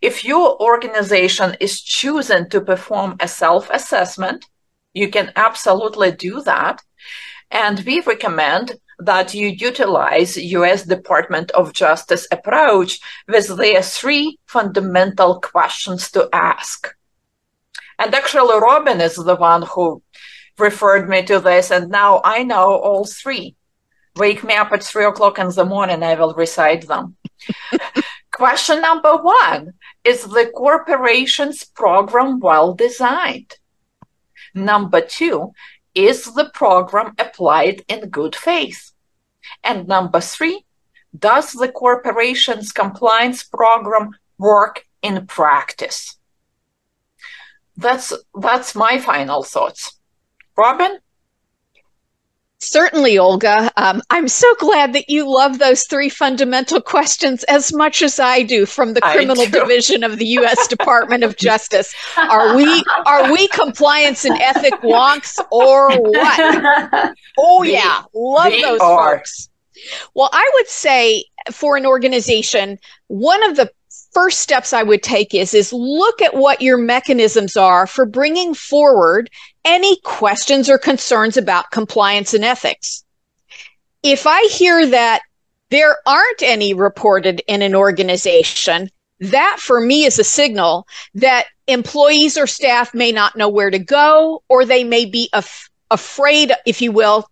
If 0.00 0.24
your 0.24 0.60
organization 0.62 1.56
is 1.60 1.80
choosing 1.80 2.48
to 2.50 2.60
perform 2.60 3.16
a 3.18 3.26
self-assessment, 3.26 4.46
you 4.92 5.08
can 5.08 5.32
absolutely 5.34 6.12
do 6.12 6.40
that. 6.42 6.82
And 7.50 7.82
we 7.84 8.00
recommend 8.00 8.74
that 8.98 9.34
you 9.34 9.48
utilize 9.48 10.36
US 10.36 10.84
Department 10.84 11.50
of 11.52 11.72
Justice 11.72 12.26
approach 12.30 13.00
with 13.28 13.56
their 13.56 13.82
three 13.82 14.38
fundamental 14.46 15.40
questions 15.40 16.10
to 16.12 16.28
ask. 16.32 16.94
And 17.98 18.14
actually, 18.14 18.58
Robyn 18.58 19.00
is 19.00 19.16
the 19.16 19.36
one 19.36 19.62
who 19.62 20.02
referred 20.58 21.08
me 21.08 21.22
to 21.24 21.38
this, 21.40 21.70
and 21.70 21.90
now 21.90 22.20
I 22.24 22.42
know 22.42 22.76
all 22.76 23.04
three. 23.04 23.56
Wake 24.16 24.44
me 24.44 24.54
up 24.54 24.72
at 24.72 24.82
three 24.82 25.04
o'clock 25.04 25.38
in 25.38 25.48
the 25.48 25.64
morning, 25.64 26.02
I 26.02 26.14
will 26.14 26.34
recite 26.34 26.86
them. 26.86 27.16
Question 28.30 28.80
number 28.80 29.16
one 29.16 29.74
Is 30.04 30.24
the 30.24 30.50
corporation's 30.54 31.64
program 31.64 32.40
well 32.40 32.74
designed? 32.74 33.56
Number 34.54 35.00
two, 35.00 35.52
is 35.94 36.34
the 36.34 36.50
program 36.54 37.14
applied 37.18 37.84
in 37.88 38.08
good 38.08 38.34
faith? 38.34 38.92
And 39.62 39.86
number 39.86 40.20
three, 40.20 40.64
does 41.16 41.52
the 41.52 41.68
corporation's 41.68 42.72
compliance 42.72 43.44
program 43.44 44.10
work 44.38 44.84
in 45.04 45.26
practice. 45.26 46.16
That's 47.76 48.12
that's 48.40 48.74
my 48.74 48.98
final 48.98 49.42
thoughts. 49.42 49.98
Robyn? 50.56 50.98
Certainly, 52.64 53.18
Olga. 53.18 53.70
Um, 53.76 54.02
I'm 54.10 54.28
so 54.28 54.54
glad 54.58 54.92
that 54.94 55.08
you 55.08 55.32
love 55.32 55.58
those 55.58 55.84
three 55.84 56.08
fundamental 56.08 56.80
questions 56.80 57.44
as 57.44 57.72
much 57.72 58.02
as 58.02 58.18
I 58.18 58.42
do 58.42 58.66
from 58.66 58.94
the 58.94 59.00
criminal 59.00 59.46
division 59.46 60.02
of 60.02 60.18
the 60.18 60.26
U.S. 60.26 60.66
Department 60.68 61.24
of 61.24 61.36
Justice. 61.36 61.94
Are 62.16 62.56
we 62.56 62.82
are 63.06 63.32
we 63.32 63.48
compliance 63.48 64.24
and 64.24 64.40
ethic 64.40 64.74
wonks 64.82 65.38
or 65.50 65.90
what? 65.90 67.14
Oh 67.38 67.62
yeah, 67.62 68.02
love 68.14 68.52
those 68.62 68.80
are. 68.80 69.18
folks. 69.18 69.50
Well, 70.14 70.30
I 70.32 70.50
would 70.54 70.68
say 70.68 71.24
for 71.50 71.76
an 71.76 71.84
organization, 71.84 72.78
one 73.08 73.42
of 73.48 73.56
the 73.56 73.70
first 74.14 74.40
steps 74.40 74.72
I 74.72 74.82
would 74.82 75.02
take 75.02 75.34
is 75.34 75.52
is 75.52 75.72
look 75.72 76.22
at 76.22 76.34
what 76.34 76.62
your 76.62 76.78
mechanisms 76.78 77.56
are 77.56 77.86
for 77.86 78.06
bringing 78.06 78.54
forward 78.54 79.28
any 79.64 79.98
questions 80.00 80.68
or 80.68 80.78
concerns 80.78 81.36
about 81.36 81.70
compliance 81.70 82.32
and 82.32 82.44
ethics. 82.44 83.04
If 84.02 84.26
I 84.26 84.42
hear 84.44 84.86
that 84.86 85.22
there 85.70 85.96
aren't 86.06 86.42
any 86.42 86.72
reported 86.72 87.42
in 87.48 87.62
an 87.62 87.74
organization, 87.74 88.90
that 89.20 89.56
for 89.58 89.80
me 89.80 90.04
is 90.04 90.18
a 90.18 90.24
signal 90.24 90.86
that 91.14 91.46
employees 91.66 92.36
or 92.36 92.46
staff 92.46 92.94
may 92.94 93.10
not 93.10 93.36
know 93.36 93.48
where 93.48 93.70
to 93.70 93.78
go 93.78 94.42
or 94.48 94.64
they 94.64 94.84
may 94.84 95.04
be 95.04 95.28
af- 95.32 95.70
afraid, 95.90 96.52
if 96.66 96.82
you 96.82 96.92
will, 96.92 97.26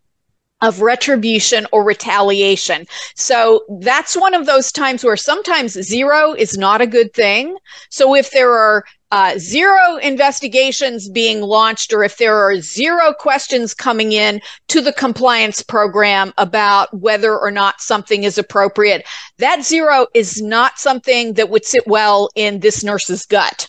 of 0.62 0.80
retribution 0.80 1.66
or 1.72 1.84
retaliation. 1.84 2.86
So 3.14 3.64
that's 3.80 4.16
one 4.16 4.34
of 4.34 4.46
those 4.46 4.72
times 4.72 5.04
where 5.04 5.16
sometimes 5.16 5.72
zero 5.72 6.32
is 6.32 6.56
not 6.56 6.80
a 6.80 6.86
good 6.86 7.12
thing. 7.12 7.56
So 7.90 8.14
if 8.14 8.30
there 8.30 8.52
are 8.52 8.84
uh, 9.10 9.36
zero 9.36 9.96
investigations 9.98 11.10
being 11.10 11.42
launched, 11.42 11.92
or 11.92 12.02
if 12.02 12.16
there 12.16 12.34
are 12.34 12.56
zero 12.62 13.12
questions 13.12 13.74
coming 13.74 14.12
in 14.12 14.40
to 14.68 14.80
the 14.80 14.92
compliance 14.94 15.62
program 15.62 16.32
about 16.38 16.96
whether 16.98 17.38
or 17.38 17.50
not 17.50 17.82
something 17.82 18.22
is 18.24 18.38
appropriate, 18.38 19.06
that 19.36 19.64
zero 19.64 20.06
is 20.14 20.40
not 20.40 20.78
something 20.78 21.34
that 21.34 21.50
would 21.50 21.66
sit 21.66 21.86
well 21.86 22.30
in 22.36 22.60
this 22.60 22.82
nurse's 22.82 23.26
gut. 23.26 23.68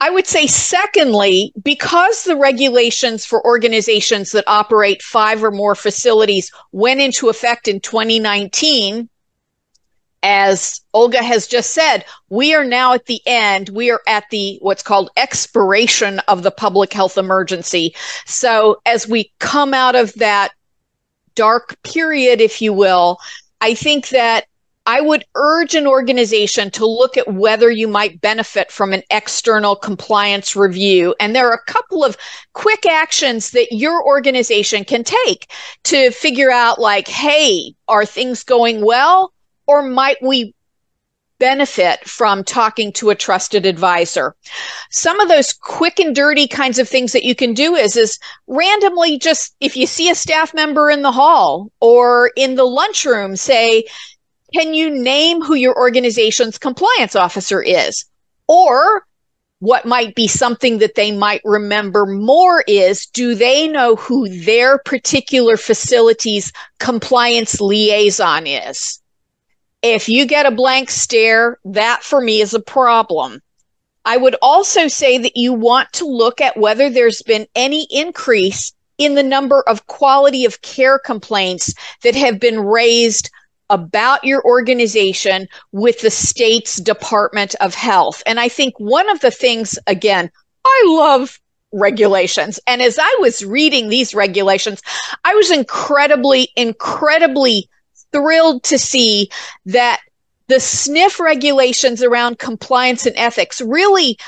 I 0.00 0.10
would 0.10 0.26
say, 0.26 0.46
secondly, 0.46 1.52
because 1.62 2.24
the 2.24 2.36
regulations 2.36 3.24
for 3.24 3.44
organizations 3.46 4.32
that 4.32 4.44
operate 4.46 5.02
five 5.02 5.42
or 5.42 5.50
more 5.50 5.74
facilities 5.74 6.50
went 6.72 7.00
into 7.00 7.28
effect 7.28 7.68
in 7.68 7.80
2019, 7.80 9.08
as 10.22 10.80
Olga 10.94 11.22
has 11.22 11.46
just 11.46 11.72
said, 11.72 12.04
we 12.30 12.54
are 12.54 12.64
now 12.64 12.94
at 12.94 13.06
the 13.06 13.20
end. 13.26 13.68
We 13.68 13.90
are 13.90 14.00
at 14.08 14.24
the 14.30 14.58
what's 14.62 14.82
called 14.82 15.10
expiration 15.16 16.18
of 16.20 16.42
the 16.42 16.50
public 16.50 16.92
health 16.92 17.18
emergency. 17.18 17.94
So 18.24 18.80
as 18.86 19.06
we 19.06 19.32
come 19.38 19.74
out 19.74 19.94
of 19.94 20.14
that 20.14 20.52
dark 21.34 21.80
period, 21.82 22.40
if 22.40 22.62
you 22.62 22.72
will, 22.72 23.18
I 23.60 23.74
think 23.74 24.08
that 24.08 24.46
I 24.86 25.00
would 25.00 25.24
urge 25.34 25.74
an 25.74 25.86
organization 25.86 26.70
to 26.72 26.86
look 26.86 27.16
at 27.16 27.32
whether 27.32 27.70
you 27.70 27.88
might 27.88 28.20
benefit 28.20 28.70
from 28.70 28.92
an 28.92 29.02
external 29.10 29.76
compliance 29.76 30.54
review. 30.54 31.14
And 31.18 31.34
there 31.34 31.48
are 31.48 31.54
a 31.54 31.72
couple 31.72 32.04
of 32.04 32.18
quick 32.52 32.84
actions 32.84 33.52
that 33.52 33.72
your 33.72 34.06
organization 34.06 34.84
can 34.84 35.02
take 35.02 35.50
to 35.84 36.10
figure 36.10 36.50
out 36.50 36.78
like, 36.78 37.08
hey, 37.08 37.74
are 37.88 38.04
things 38.04 38.44
going 38.44 38.84
well? 38.84 39.32
Or 39.66 39.82
might 39.82 40.22
we 40.22 40.54
benefit 41.38 42.00
from 42.08 42.44
talking 42.44 42.92
to 42.92 43.10
a 43.10 43.14
trusted 43.14 43.66
advisor. 43.66 44.34
Some 44.90 45.20
of 45.20 45.28
those 45.28 45.52
quick 45.52 45.98
and 45.98 46.14
dirty 46.14 46.46
kinds 46.46 46.78
of 46.78 46.88
things 46.88 47.12
that 47.12 47.24
you 47.24 47.34
can 47.34 47.54
do 47.54 47.74
is 47.74 47.96
is 47.96 48.18
randomly 48.46 49.18
just 49.18 49.54
if 49.60 49.76
you 49.76 49.86
see 49.86 50.08
a 50.08 50.14
staff 50.14 50.54
member 50.54 50.90
in 50.90 51.02
the 51.02 51.12
hall 51.12 51.70
or 51.80 52.30
in 52.36 52.54
the 52.54 52.64
lunchroom 52.64 53.36
say, 53.36 53.84
can 54.54 54.72
you 54.72 54.90
name 54.90 55.42
who 55.42 55.54
your 55.54 55.76
organization's 55.76 56.58
compliance 56.58 57.16
officer 57.16 57.60
is? 57.60 58.04
Or 58.46 59.04
what 59.58 59.86
might 59.86 60.14
be 60.14 60.28
something 60.28 60.78
that 60.78 60.94
they 60.94 61.10
might 61.10 61.40
remember 61.44 62.06
more 62.06 62.62
is 62.68 63.06
do 63.06 63.34
they 63.34 63.66
know 63.66 63.96
who 63.96 64.28
their 64.28 64.78
particular 64.78 65.56
facility's 65.56 66.52
compliance 66.78 67.60
liaison 67.60 68.46
is? 68.46 69.00
If 69.82 70.08
you 70.08 70.26
get 70.26 70.46
a 70.46 70.50
blank 70.50 70.88
stare, 70.90 71.58
that 71.64 72.02
for 72.02 72.20
me 72.20 72.40
is 72.40 72.54
a 72.54 72.60
problem. 72.60 73.40
I 74.04 74.18
would 74.18 74.36
also 74.40 74.86
say 74.86 75.18
that 75.18 75.36
you 75.36 75.52
want 75.52 75.92
to 75.94 76.04
look 76.04 76.40
at 76.40 76.56
whether 76.56 76.90
there's 76.90 77.22
been 77.22 77.46
any 77.54 77.86
increase 77.90 78.72
in 78.98 79.14
the 79.14 79.22
number 79.22 79.62
of 79.66 79.86
quality 79.86 80.44
of 80.44 80.62
care 80.62 80.98
complaints 80.98 81.74
that 82.02 82.14
have 82.14 82.38
been 82.38 82.60
raised 82.60 83.30
about 83.70 84.24
your 84.24 84.44
organization 84.44 85.48
with 85.72 86.00
the 86.00 86.10
state's 86.10 86.76
Department 86.76 87.54
of 87.60 87.74
Health. 87.74 88.22
And 88.26 88.38
I 88.38 88.48
think 88.48 88.78
one 88.78 89.08
of 89.08 89.20
the 89.20 89.30
things, 89.30 89.78
again, 89.86 90.30
I 90.64 90.84
love 90.86 91.40
regulations. 91.72 92.60
And 92.66 92.80
as 92.80 92.98
I 92.98 93.16
was 93.20 93.44
reading 93.44 93.88
these 93.88 94.14
regulations, 94.14 94.82
I 95.24 95.34
was 95.34 95.50
incredibly, 95.50 96.50
incredibly 96.56 97.68
thrilled 98.12 98.62
to 98.64 98.78
see 98.78 99.30
that 99.66 100.00
the 100.46 100.56
SNF 100.56 101.18
regulations 101.18 102.02
around 102.02 102.38
compliance 102.38 103.06
and 103.06 103.16
ethics 103.16 103.60
really 103.60 104.18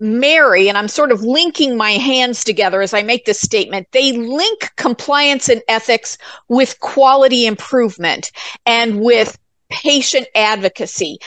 marry, 0.00 0.68
and 0.68 0.78
I'm 0.78 0.88
sort 0.88 1.12
of 1.12 1.22
linking 1.22 1.76
my 1.76 1.92
hands 1.92 2.42
together 2.42 2.80
as 2.80 2.94
I 2.94 3.02
make 3.02 3.26
this 3.26 3.40
statement, 3.40 3.88
they 3.92 4.12
link 4.12 4.70
compliance 4.76 5.48
and 5.48 5.62
ethics 5.68 6.16
with 6.48 6.80
quality 6.80 7.46
improvement 7.46 8.32
and 8.66 9.00
with 9.00 9.38
patient 9.68 10.26
advocacy. 10.34 11.18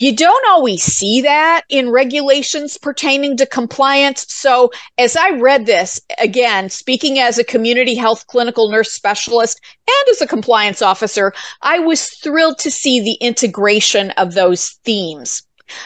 You 0.00 0.14
don't 0.14 0.46
always 0.46 0.84
see 0.84 1.22
that 1.22 1.62
in 1.68 1.90
regulations 1.90 2.78
pertaining 2.78 3.36
to 3.38 3.46
compliance. 3.46 4.26
So, 4.28 4.70
as 4.96 5.16
I 5.16 5.30
read 5.30 5.66
this, 5.66 6.00
again, 6.18 6.70
speaking 6.70 7.18
as 7.18 7.36
a 7.36 7.44
community 7.44 7.96
health 7.96 8.28
clinical 8.28 8.70
nurse 8.70 8.92
specialist 8.92 9.60
and 9.88 10.10
as 10.10 10.20
a 10.20 10.26
compliance 10.28 10.82
officer, 10.82 11.32
I 11.62 11.80
was 11.80 12.10
thrilled 12.10 12.60
to 12.60 12.70
see 12.70 13.00
the 13.00 13.14
integration 13.14 14.12
of 14.12 14.34
those 14.34 14.78
themes. 14.84 15.42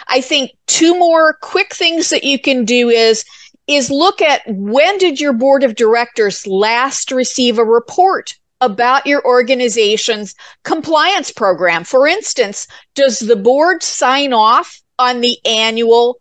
I 0.09 0.21
think 0.21 0.53
two 0.66 0.99
more 0.99 1.35
quick 1.42 1.75
things 1.75 2.11
that 2.11 2.25
you 2.25 2.38
can 2.38 2.64
do 2.64 2.88
is 2.88 3.25
is 3.68 3.90
look 3.90 4.21
at 4.21 4.42
when 4.47 4.99
did 4.99 5.21
your 5.21 5.33
board 5.33 5.62
of 5.62 5.77
directors 5.77 6.47
last 6.47 7.12
receive 7.12 7.59
a 7.59 7.64
report 7.64 8.35
about 8.61 9.07
your 9.07 9.25
organization's 9.27 10.35
compliance 10.62 11.33
program. 11.33 11.85
For 11.85 12.07
instance, 12.07 12.66
does 12.95 13.18
the 13.18 13.37
board 13.37 13.83
sign 13.83 14.33
off 14.33 14.81
on 14.99 15.21
the 15.21 15.38
annual 15.45 16.18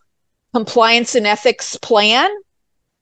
compliance 0.54 1.16
and 1.16 1.28
ethics 1.28 1.78
plan? 1.78 2.30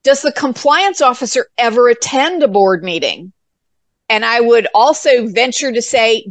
Does 0.03 0.21
the 0.21 0.31
compliance 0.31 1.01
officer 1.01 1.47
ever 1.57 1.89
attend 1.89 2.43
a 2.43 2.47
board 2.47 2.83
meeting? 2.83 3.31
And 4.09 4.25
I 4.25 4.41
would 4.41 4.67
also 4.73 5.27
venture 5.27 5.71
to 5.71 5.81
say, 5.81 6.25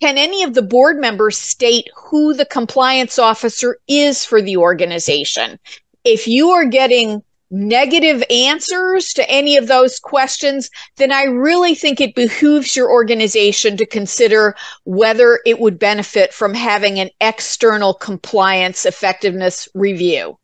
can 0.00 0.18
any 0.18 0.42
of 0.42 0.54
the 0.54 0.62
board 0.62 0.98
members 0.98 1.38
state 1.38 1.88
who 1.94 2.34
the 2.34 2.46
compliance 2.46 3.18
officer 3.18 3.78
is 3.88 4.24
for 4.24 4.42
the 4.42 4.56
organization? 4.56 5.58
If 6.04 6.28
you 6.28 6.50
are 6.50 6.66
getting 6.66 7.22
negative 7.50 8.22
answers 8.28 9.12
to 9.14 9.30
any 9.30 9.56
of 9.56 9.68
those 9.68 9.98
questions, 9.98 10.70
then 10.96 11.12
I 11.12 11.24
really 11.24 11.74
think 11.74 12.00
it 12.00 12.14
behooves 12.14 12.74
your 12.74 12.90
organization 12.90 13.76
to 13.76 13.86
consider 13.86 14.56
whether 14.84 15.40
it 15.46 15.60
would 15.60 15.78
benefit 15.78 16.32
from 16.32 16.54
having 16.54 16.98
an 16.98 17.10
external 17.20 17.94
compliance 17.94 18.84
effectiveness 18.84 19.68
review. 19.74 20.38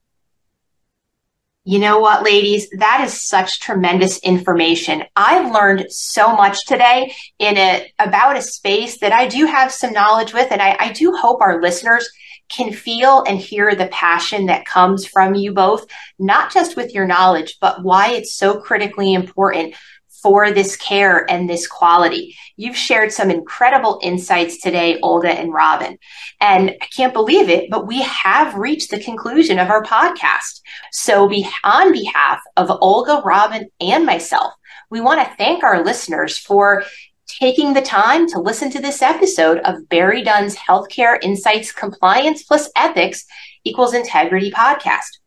You 1.65 1.79
know 1.79 2.01
what, 2.01 2.25
ladies? 2.25 2.69
That 2.71 3.05
is 3.05 3.29
such 3.29 3.61
tremendous 3.61 4.19
information. 4.19 5.05
I've 5.15 5.53
learned 5.53 5.93
so 5.93 6.35
much 6.35 6.57
today 6.67 7.15
in 7.39 7.57
it 7.57 7.93
about 8.01 8.37
a 8.37 8.43
space 8.43 8.99
that 8.99 9.13
I 9.13 9.29
do 9.29 9.47
have 9.47 9.71
some 9.71 9.93
knowledge 9.93 10.35
with, 10.35 10.51
and 10.51 10.61
I, 10.61 10.77
I 10.81 10.93
do 10.93 11.13
hope 11.13 11.41
our 11.41 11.63
listeners 11.63 12.11
can 12.49 12.73
feel 12.73 13.23
and 13.29 13.39
hear 13.39 13.77
the 13.77 13.87
passion 13.87 14.47
that 14.47 14.67
comes 14.67 15.07
from 15.07 15.37
you 15.37 15.53
both, 15.53 15.87
not 16.19 16.53
just 16.53 16.77
with 16.77 16.93
your 16.93 17.07
knowledge, 17.07 17.59
but 17.61 17.85
why 17.85 18.13
it's 18.13 18.35
so 18.35 18.61
critically 18.61 19.15
important 19.15 19.75
for 20.23 20.53
this 20.53 20.77
care 20.77 21.29
and 21.31 21.51
this 21.51 21.67
quality. 21.67 22.37
You've 22.57 22.77
shared 22.77 23.13
some 23.13 23.31
incredible 23.31 23.99
insights 24.03 24.59
today, 24.59 24.99
Olga 25.03 25.31
and 25.31 25.53
Robyn. 25.53 25.99
And 26.41 26.71
I 26.81 26.87
can't 26.87 27.13
believe 27.13 27.49
it, 27.49 27.71
but 27.71 27.87
we 27.87 28.03
have 28.03 28.55
reached 28.55 28.91
the 28.91 29.03
conclusion 29.03 29.59
of 29.59 29.69
our 29.69 29.83
podcast. 29.83 30.61
So 30.93 31.29
be, 31.29 31.49
on 31.65 31.93
behalf 31.93 32.41
of 32.57 32.71
Olga, 32.71 33.21
Robyn, 33.25 33.69
and 33.81 34.07
myself, 34.07 34.55
we 34.91 35.01
want 35.01 35.21
to 35.21 35.37
thank 35.37 35.65
our 35.65 35.83
listeners 35.83 36.39
for 36.39 36.85
taking 37.27 37.73
the 37.73 37.83
time 37.83 38.29
to 38.29 38.39
listen 38.39 38.71
to 38.71 38.81
this 38.81 39.03
episode 39.03 39.59
of 39.59 39.83
BerryDunn's 39.89 40.55
Healthcare 40.55 41.19
Insights 41.23 41.73
Compliance 41.73 42.43
plus 42.43 42.71
Ethics 42.77 43.25
equals 43.65 43.95
integrity 43.95 44.51
podcast. 44.51 45.22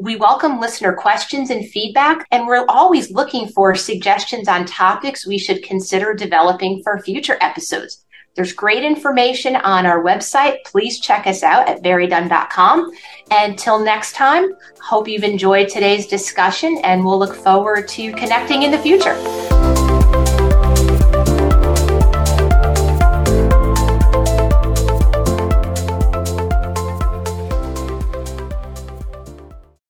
We 0.00 0.16
welcome 0.16 0.60
listener 0.60 0.94
questions 0.94 1.50
and 1.50 1.68
feedback, 1.68 2.26
and 2.30 2.46
we're 2.46 2.64
always 2.70 3.10
looking 3.10 3.48
for 3.48 3.74
suggestions 3.74 4.48
on 4.48 4.64
topics 4.64 5.26
we 5.26 5.36
should 5.36 5.62
consider 5.62 6.14
developing 6.14 6.82
for 6.82 7.02
future 7.02 7.36
episodes. 7.42 8.02
There's 8.34 8.54
great 8.54 8.82
information 8.82 9.56
on 9.56 9.84
our 9.84 10.02
website. 10.02 10.64
Please 10.64 11.00
check 11.00 11.26
us 11.26 11.42
out 11.42 11.68
at 11.68 11.82
berrydunn.com. 11.82 12.90
Until 13.30 13.78
next 13.78 14.14
time, 14.14 14.54
hope 14.80 15.06
you've 15.06 15.22
enjoyed 15.22 15.68
today's 15.68 16.06
discussion 16.06 16.78
and 16.82 17.04
we'll 17.04 17.18
look 17.18 17.34
forward 17.34 17.86
to 17.88 18.10
connecting 18.12 18.62
in 18.62 18.70
the 18.70 18.78
future. 18.78 19.18